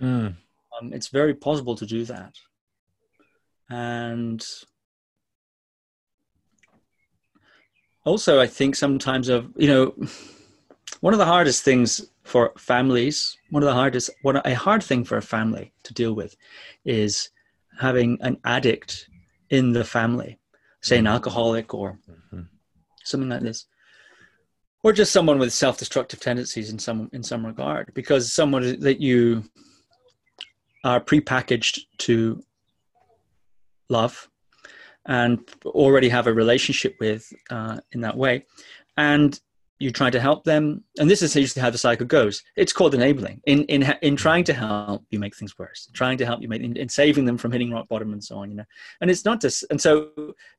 [0.00, 0.36] Mm.
[0.80, 2.34] Um, it's very possible to do that.
[3.68, 4.44] And
[8.10, 9.84] also i think sometimes of you know
[11.00, 11.90] one of the hardest things
[12.24, 16.12] for families one of the hardest one a hard thing for a family to deal
[16.12, 16.34] with
[16.84, 17.30] is
[17.78, 19.08] having an addict
[19.50, 20.38] in the family
[20.80, 21.14] say an mm-hmm.
[21.14, 22.42] alcoholic or mm-hmm.
[23.04, 23.66] something like this
[24.82, 29.44] or just someone with self-destructive tendencies in some in some regard because someone that you
[30.82, 32.42] are prepackaged to
[33.88, 34.28] love
[35.06, 38.46] and already have a relationship with uh, in that way,
[38.96, 39.40] and
[39.80, 42.42] you try to help them, and this is usually how the cycle goes.
[42.54, 43.40] It's called enabling.
[43.46, 45.88] In in in trying to help, you make things worse.
[45.94, 48.36] Trying to help you make in, in saving them from hitting rock bottom and so
[48.36, 48.50] on.
[48.50, 48.64] You know,
[49.00, 49.64] and it's not just.
[49.70, 50.10] And so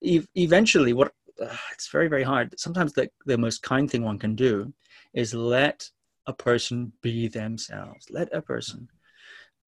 [0.04, 2.60] ev- eventually, what uh, it's very very hard.
[2.60, 4.74] Sometimes the the most kind thing one can do
[5.14, 5.88] is let
[6.26, 8.08] a person be themselves.
[8.10, 8.89] Let a person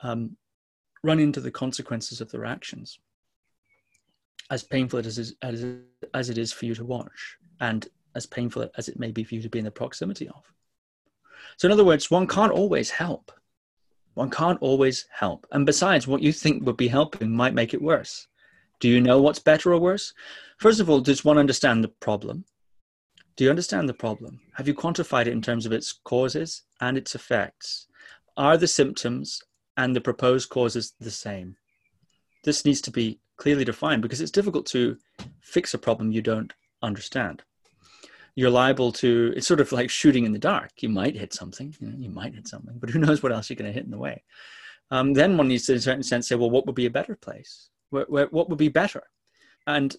[0.02, 0.36] um,
[1.04, 2.98] run into the consequences of their actions
[4.54, 5.66] as painful as, as,
[6.14, 9.34] as it is for you to watch and as painful as it may be for
[9.34, 10.43] you to be in the proximity of.
[11.58, 13.32] So, in other words, one can't always help.
[14.14, 15.47] One can't always help.
[15.51, 18.28] And besides, what you think would be helping might make it worse.
[18.80, 20.14] Do you know what's better or worse?
[20.60, 22.45] First of all, does one understand the problem?
[23.36, 24.39] Do you understand the problem?
[24.54, 27.88] Have you quantified it in terms of its causes and its effects?
[28.38, 29.41] Are the symptoms
[29.78, 31.56] and the proposed causes the same?
[32.43, 34.98] This needs to be clearly defined because it's difficult to
[35.41, 37.44] fix a problem you don't understand.
[38.36, 40.72] You're liable to, it's sort of like shooting in the dark.
[40.80, 43.50] You might hit something, you, know, you might hit something, but who knows what else
[43.50, 44.24] you're going to hit in the way.
[44.91, 46.98] Um, then one needs to, in a certain sense, say, well, what would be a
[47.00, 47.70] better place?
[47.89, 49.04] Where, where, what would be better?
[49.68, 49.94] And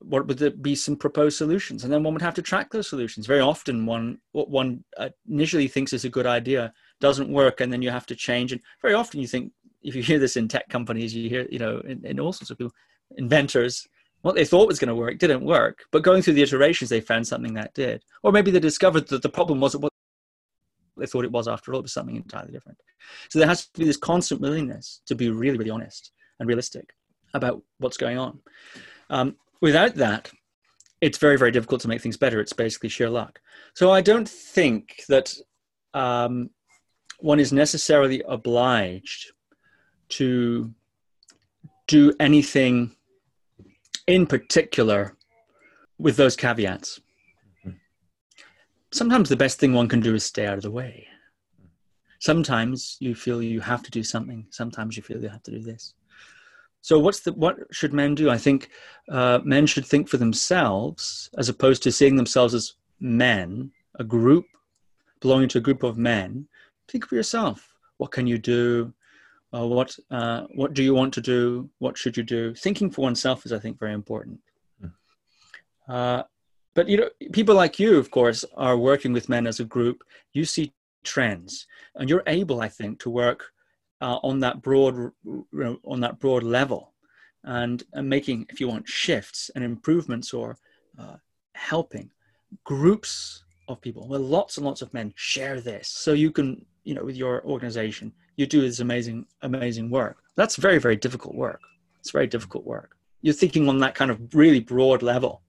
[0.00, 1.84] what would there be some proposed solutions?
[1.84, 3.26] And then one would have to track those solutions.
[3.26, 7.72] Very often, one what one uh, initially thinks is a good idea doesn't work, and
[7.72, 8.52] then you have to change.
[8.52, 9.52] And very often, you think
[9.82, 12.50] if you hear this in tech companies, you hear, you know, in, in all sorts
[12.50, 12.72] of people,
[13.16, 13.86] inventors,
[14.22, 17.00] what they thought was going to work didn't work, but going through the iterations, they
[17.00, 18.02] found something that did.
[18.22, 19.92] Or maybe they discovered that the problem wasn't what
[20.96, 22.78] they thought it was after all, it was something entirely different.
[23.30, 26.10] So there has to be this constant willingness to be really, really honest
[26.40, 26.90] and realistic
[27.34, 28.40] about what's going on.
[29.10, 30.30] Um, without that,
[31.00, 32.40] it's very, very difficult to make things better.
[32.40, 33.40] It's basically sheer luck.
[33.74, 35.32] So I don't think that
[35.94, 36.50] um,
[37.20, 39.32] one is necessarily obliged
[40.10, 40.72] to
[41.86, 42.94] do anything
[44.06, 45.16] in particular
[45.98, 47.00] with those caveats.
[48.92, 51.06] Sometimes the best thing one can do is stay out of the way.
[52.20, 54.46] Sometimes you feel you have to do something.
[54.50, 55.94] Sometimes you feel you have to do this.
[56.80, 58.30] So, what's the what should men do?
[58.30, 58.70] I think
[59.10, 64.46] uh, men should think for themselves, as opposed to seeing themselves as men, a group
[65.20, 66.48] belonging to a group of men.
[66.88, 67.74] Think for yourself.
[67.98, 68.94] What can you do?
[69.52, 71.68] Uh, what uh, what do you want to do?
[71.78, 72.54] What should you do?
[72.54, 74.40] Thinking for oneself is, I think, very important.
[74.82, 76.24] Mm.
[76.74, 80.04] but you know, people like you, of course, are working with men as a group.
[80.32, 80.72] You see
[81.02, 83.52] trends, and you're able, I think, to work
[84.00, 85.12] uh, on that broad
[85.84, 86.92] on that broad level,
[87.44, 90.58] and, and making, if you want, shifts and improvements or
[90.98, 91.16] uh,
[91.54, 92.10] helping
[92.64, 96.94] groups of people where lots and lots of men share this so you can you
[96.94, 100.22] know with your organization you do this amazing amazing work.
[100.36, 101.60] That's very very difficult work.
[102.00, 102.96] It's very difficult work.
[103.20, 105.42] You're thinking on that kind of really broad level.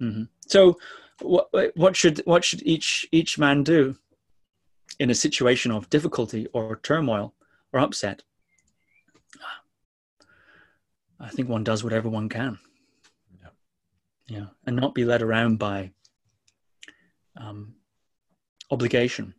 [0.00, 0.24] Mm-hmm.
[0.46, 0.78] so
[1.20, 3.96] what, what should what should each each man do
[5.00, 7.34] in a situation of difficulty or turmoil
[7.72, 8.22] or upset?
[11.18, 12.60] I think one does whatever one can.
[13.42, 13.48] Yeah,
[14.28, 14.46] yeah.
[14.66, 15.90] and not be led around by
[17.36, 17.74] um,
[18.70, 19.34] obligation,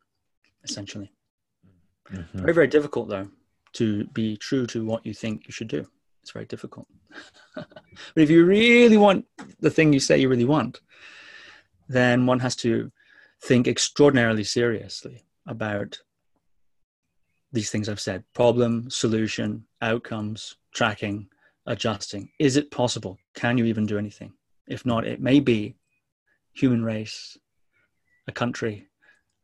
[0.65, 1.09] essentially.
[2.13, 2.39] Mm-hmm.
[2.39, 3.27] Very, very difficult, though,
[3.73, 5.85] to be true to what you think you should do.
[6.21, 6.87] It's very difficult.
[7.55, 7.67] but
[8.15, 9.25] if you really want
[9.59, 10.81] the thing you say you really want,
[11.87, 12.91] then one has to
[13.41, 15.99] think extraordinarily seriously about
[17.51, 21.27] these things I've said problem, solution, outcomes, tracking,
[21.65, 22.29] adjusting.
[22.39, 23.17] Is it possible?
[23.33, 24.33] Can you even do anything?
[24.67, 25.75] If not, it may be
[26.53, 27.37] human race
[28.27, 28.87] a country,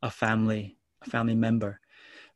[0.04, 1.80] a family, a family member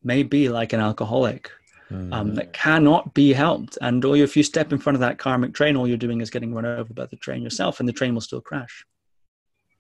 [0.04, 1.52] may be like an alcoholic
[1.92, 2.14] mm.
[2.14, 3.78] um, that cannot be helped.
[3.82, 6.22] And all you, if you step in front of that karmic train, all you're doing
[6.22, 8.86] is getting run over by the train yourself, and the train will still crash.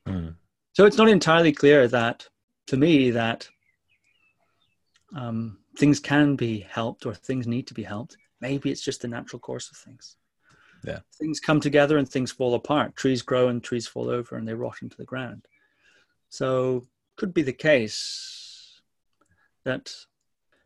[0.07, 0.35] Mm.
[0.73, 2.27] So it's not entirely clear that,
[2.67, 3.49] to me, that
[5.15, 8.17] um, things can be helped or things need to be helped.
[8.41, 10.15] Maybe it's just the natural course of things.
[10.85, 10.99] Yeah.
[11.19, 12.95] Things come together and things fall apart.
[12.95, 15.45] Trees grow and trees fall over and they rot into the ground.
[16.29, 16.85] So
[17.17, 18.81] could be the case
[19.65, 19.93] that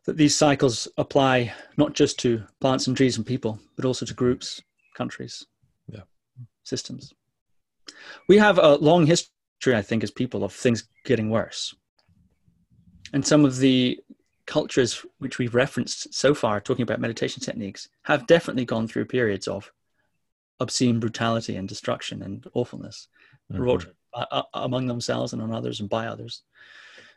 [0.06, 4.14] that these cycles apply not just to plants and trees and people, but also to
[4.14, 4.62] groups,
[4.96, 5.46] countries,
[5.88, 6.02] yeah.
[6.64, 7.14] systems.
[8.28, 11.74] We have a long history, I think, as people of things getting worse.
[13.14, 14.00] And some of the
[14.46, 19.48] cultures which we've referenced so far, talking about meditation techniques, have definitely gone through periods
[19.48, 19.72] of
[20.60, 23.08] obscene brutality and destruction and awfulness
[23.52, 23.62] mm-hmm.
[23.62, 26.44] wrought uh, among themselves and on others and by others.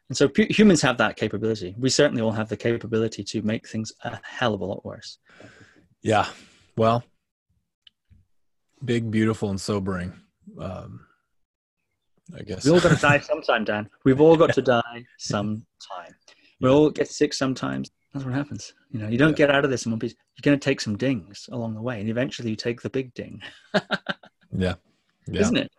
[0.08, 1.74] And so p- humans have that capability.
[1.78, 5.18] We certainly all have the capability to make things a hell of a lot worse.
[6.02, 6.26] Yeah.
[6.76, 7.02] Well,
[8.84, 10.12] big, beautiful, and sobering.
[10.60, 11.06] Um,
[12.36, 13.88] I guess we all got to die sometime, Dan.
[14.04, 16.14] We've all got to die sometime.
[16.60, 17.90] We all get sick sometimes.
[18.12, 18.72] That's what happens.
[18.90, 19.46] You know, you don't yeah.
[19.46, 20.14] get out of this in one piece.
[20.36, 23.12] You're going to take some dings along the way, and eventually you take the big
[23.14, 23.42] ding.
[24.56, 24.74] yeah.
[25.26, 25.40] yeah.
[25.40, 25.70] Isn't it?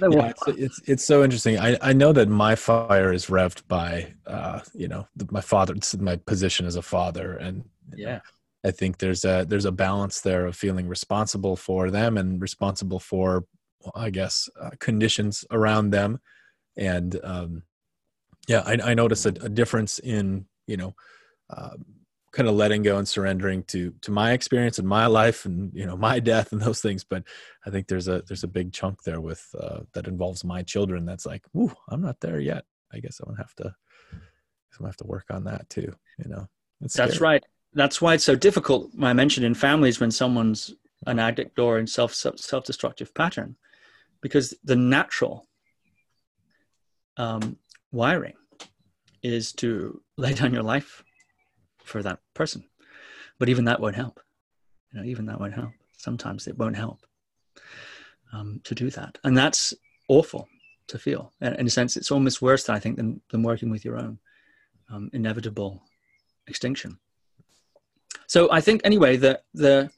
[0.00, 1.58] Yeah, it's, it's, it's so interesting.
[1.58, 5.74] I I know that my fire is revved by uh you know the, my father.
[5.98, 8.20] my position as a father, and yeah,
[8.64, 13.00] I think there's a there's a balance there of feeling responsible for them and responsible
[13.00, 13.44] for
[13.94, 16.20] I guess uh, conditions around them,
[16.76, 17.62] and um,
[18.48, 20.94] yeah, I, I notice a, a difference in you know.
[21.50, 21.76] Uh,
[22.32, 25.86] kind of letting go and surrendering to to my experience and my life and you
[25.86, 27.22] know my death and those things but
[27.66, 31.04] i think there's a there's a big chunk there with uh, that involves my children
[31.04, 32.64] that's like ooh i'm not there yet.
[32.92, 36.30] I guess i'm gonna have to i'm gonna have to work on that too you
[36.30, 36.48] know?
[36.80, 37.44] That's right.
[37.74, 40.74] That's why it's so difficult i mentioned in families when someone's
[41.06, 43.56] an addict or in self self-destructive pattern
[44.20, 45.46] because the natural
[47.16, 47.56] um,
[47.92, 48.34] wiring
[49.22, 51.04] is to lay down your life
[51.88, 52.64] for that person.
[53.38, 54.20] But even that won't help.
[54.92, 55.72] You know, even that won't help.
[55.96, 57.00] Sometimes it won't help
[58.32, 59.74] um, to do that, and that's
[60.08, 60.48] awful
[60.88, 61.32] to feel.
[61.40, 64.18] And in a sense, it's almost worse, I think, than than working with your own
[64.90, 65.82] um, inevitable
[66.46, 66.98] extinction.
[68.26, 69.90] So I think anyway that the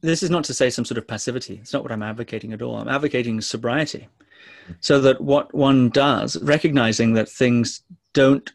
[0.00, 1.58] this is not to say some sort of passivity.
[1.60, 2.76] It's not what I'm advocating at all.
[2.76, 4.08] I'm advocating sobriety,
[4.80, 7.82] so that what one does, recognizing that things
[8.12, 8.50] don't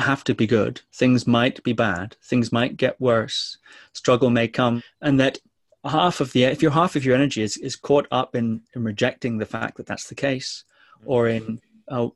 [0.00, 0.80] have to be good.
[0.92, 2.16] Things might be bad.
[2.22, 3.58] Things might get worse.
[3.92, 4.82] Struggle may come.
[5.00, 5.38] And that
[5.84, 8.84] half of the, if your half of your energy is, is caught up in, in
[8.84, 10.64] rejecting the fact that that's the case
[11.04, 12.08] or in uh,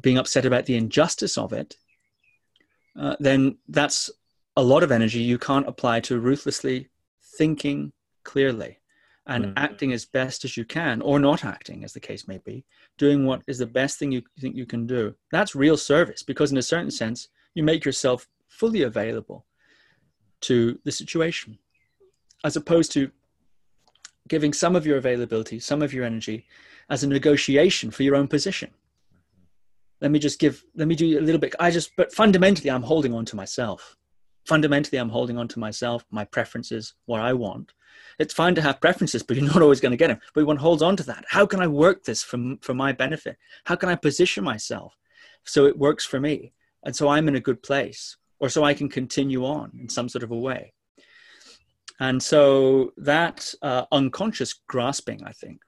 [0.00, 1.76] being upset about the injustice of it,
[2.98, 4.10] uh, then that's
[4.56, 6.88] a lot of energy you can't apply to ruthlessly
[7.38, 7.92] thinking
[8.24, 8.79] clearly
[9.26, 9.52] and mm.
[9.56, 12.64] acting as best as you can, or not acting, as the case may be,
[12.98, 15.14] doing what is the best thing you think you can do.
[15.30, 19.46] That's real service because, in a certain sense, you make yourself fully available
[20.42, 21.58] to the situation,
[22.44, 23.10] as opposed to
[24.28, 26.46] giving some of your availability, some of your energy
[26.88, 28.70] as a negotiation for your own position.
[30.00, 31.54] Let me just give, let me do a little bit.
[31.60, 33.96] I just, but fundamentally, I'm holding on to myself.
[34.46, 37.74] Fundamentally, I'm holding on to myself, my preferences, what I want.
[38.18, 40.20] It's fine to have preferences, but you're not always going to get them.
[40.34, 41.24] But one holds on to that.
[41.28, 43.36] How can I work this for, for my benefit?
[43.64, 44.96] How can I position myself
[45.44, 46.52] so it works for me?
[46.82, 50.08] And so I'm in a good place, or so I can continue on in some
[50.08, 50.72] sort of a way.
[51.98, 55.60] And so that uh, unconscious grasping, I think,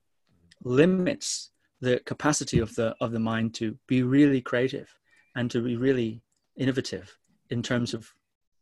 [0.64, 1.50] limits
[1.80, 4.88] the capacity of the of the mind to be really creative
[5.34, 6.22] and to be really
[6.56, 7.18] innovative
[7.50, 8.14] in terms of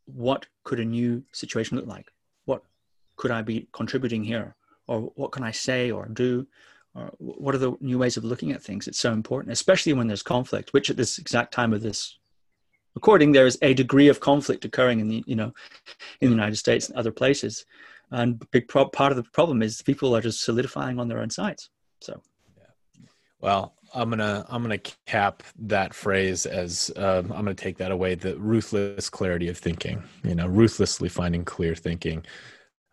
[0.07, 2.11] what could a new situation look like
[3.21, 4.57] could i be contributing here
[4.89, 6.47] or what can i say or do
[6.95, 10.07] or what are the new ways of looking at things it's so important especially when
[10.07, 12.19] there's conflict which at this exact time of this
[12.95, 15.53] recording there is a degree of conflict occurring in the you know
[16.23, 17.67] in the united states and other places
[18.11, 21.31] and big pro- part of the problem is people are just solidifying on their own
[21.31, 21.69] sides
[22.01, 22.23] so
[22.57, 23.07] yeah.
[23.41, 28.15] well, I'm gonna I'm gonna cap that phrase as um, I'm gonna take that away.
[28.15, 30.03] The ruthless clarity of thinking.
[30.23, 32.25] You know, ruthlessly finding clear thinking.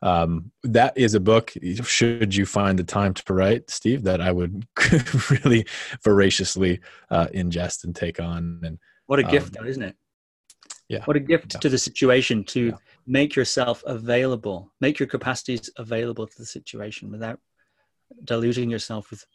[0.01, 1.53] Um, that is a book.
[1.83, 4.67] Should you find the time to write, Steve, that I would
[5.29, 5.65] really
[6.03, 6.79] voraciously
[7.09, 8.61] uh, ingest and take on.
[8.63, 9.95] And what a gift, though, isn't it?
[10.87, 11.03] Yeah.
[11.05, 11.59] What a gift yeah.
[11.59, 12.71] to the situation to yeah.
[13.05, 17.39] make yourself available, make your capacities available to the situation without
[18.23, 19.25] diluting yourself with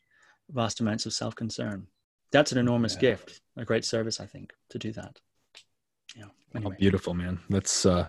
[0.50, 1.86] vast amounts of self concern.
[2.30, 3.00] That's an enormous yeah.
[3.00, 5.20] gift, a great service, I think, to do that.
[6.52, 6.58] Yeah.
[6.60, 6.74] Anyway.
[6.74, 7.40] Oh, beautiful, man.
[7.48, 8.08] Let's uh,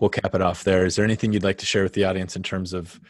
[0.00, 0.86] we'll cap it off there.
[0.86, 3.00] Is there anything you'd like to share with the audience in terms of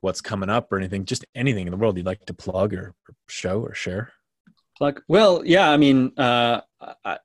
[0.00, 2.94] what's coming up, or anything, just anything in the world you'd like to plug or,
[3.08, 4.12] or show or share?
[4.78, 5.02] Plug.
[5.08, 5.70] Well, yeah.
[5.70, 6.62] I mean, uh,
[7.04, 7.18] I,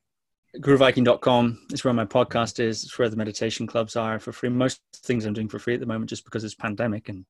[0.58, 2.84] GuruViking.com is where my podcast is.
[2.84, 4.50] It's where the meditation clubs are for free.
[4.50, 7.26] Most things I'm doing for free at the moment, just because it's pandemic and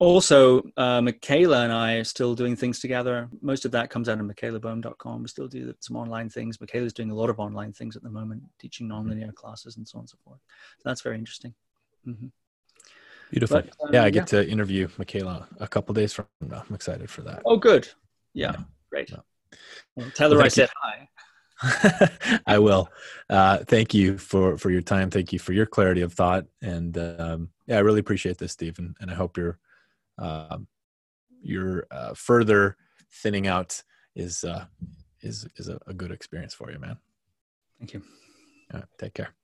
[0.00, 3.28] also, uh, Michaela and I are still doing things together.
[3.42, 5.22] Most of that comes out of michaelaboehm.com.
[5.22, 6.58] We still do some online things.
[6.58, 9.98] Michaela's doing a lot of online things at the moment, teaching nonlinear classes and so
[9.98, 10.40] on and so forth.
[10.78, 11.52] So that's very interesting.
[12.06, 12.28] Mm-hmm.
[13.30, 13.60] Beautiful.
[13.60, 14.42] But, um, yeah, I get yeah.
[14.42, 16.64] to interview Michaela a couple days from now.
[16.66, 17.42] I'm excited for that.
[17.44, 17.86] Oh, good.
[18.32, 18.64] Yeah, yeah.
[18.90, 19.10] great.
[19.10, 19.58] Yeah.
[19.96, 22.40] Well, tell her well, I said hi.
[22.46, 22.88] I will.
[23.28, 25.10] Uh, thank you for for your time.
[25.10, 28.94] Thank you for your clarity of thought, and um, yeah, I really appreciate this, Stephen.
[29.00, 29.58] And I hope you're
[30.20, 30.66] um,
[31.42, 32.76] your uh, further
[33.10, 33.82] thinning out
[34.14, 34.66] is uh,
[35.22, 36.98] is is a, a, good experience for you, man.
[37.78, 38.02] Thank you.
[38.98, 39.34] take care.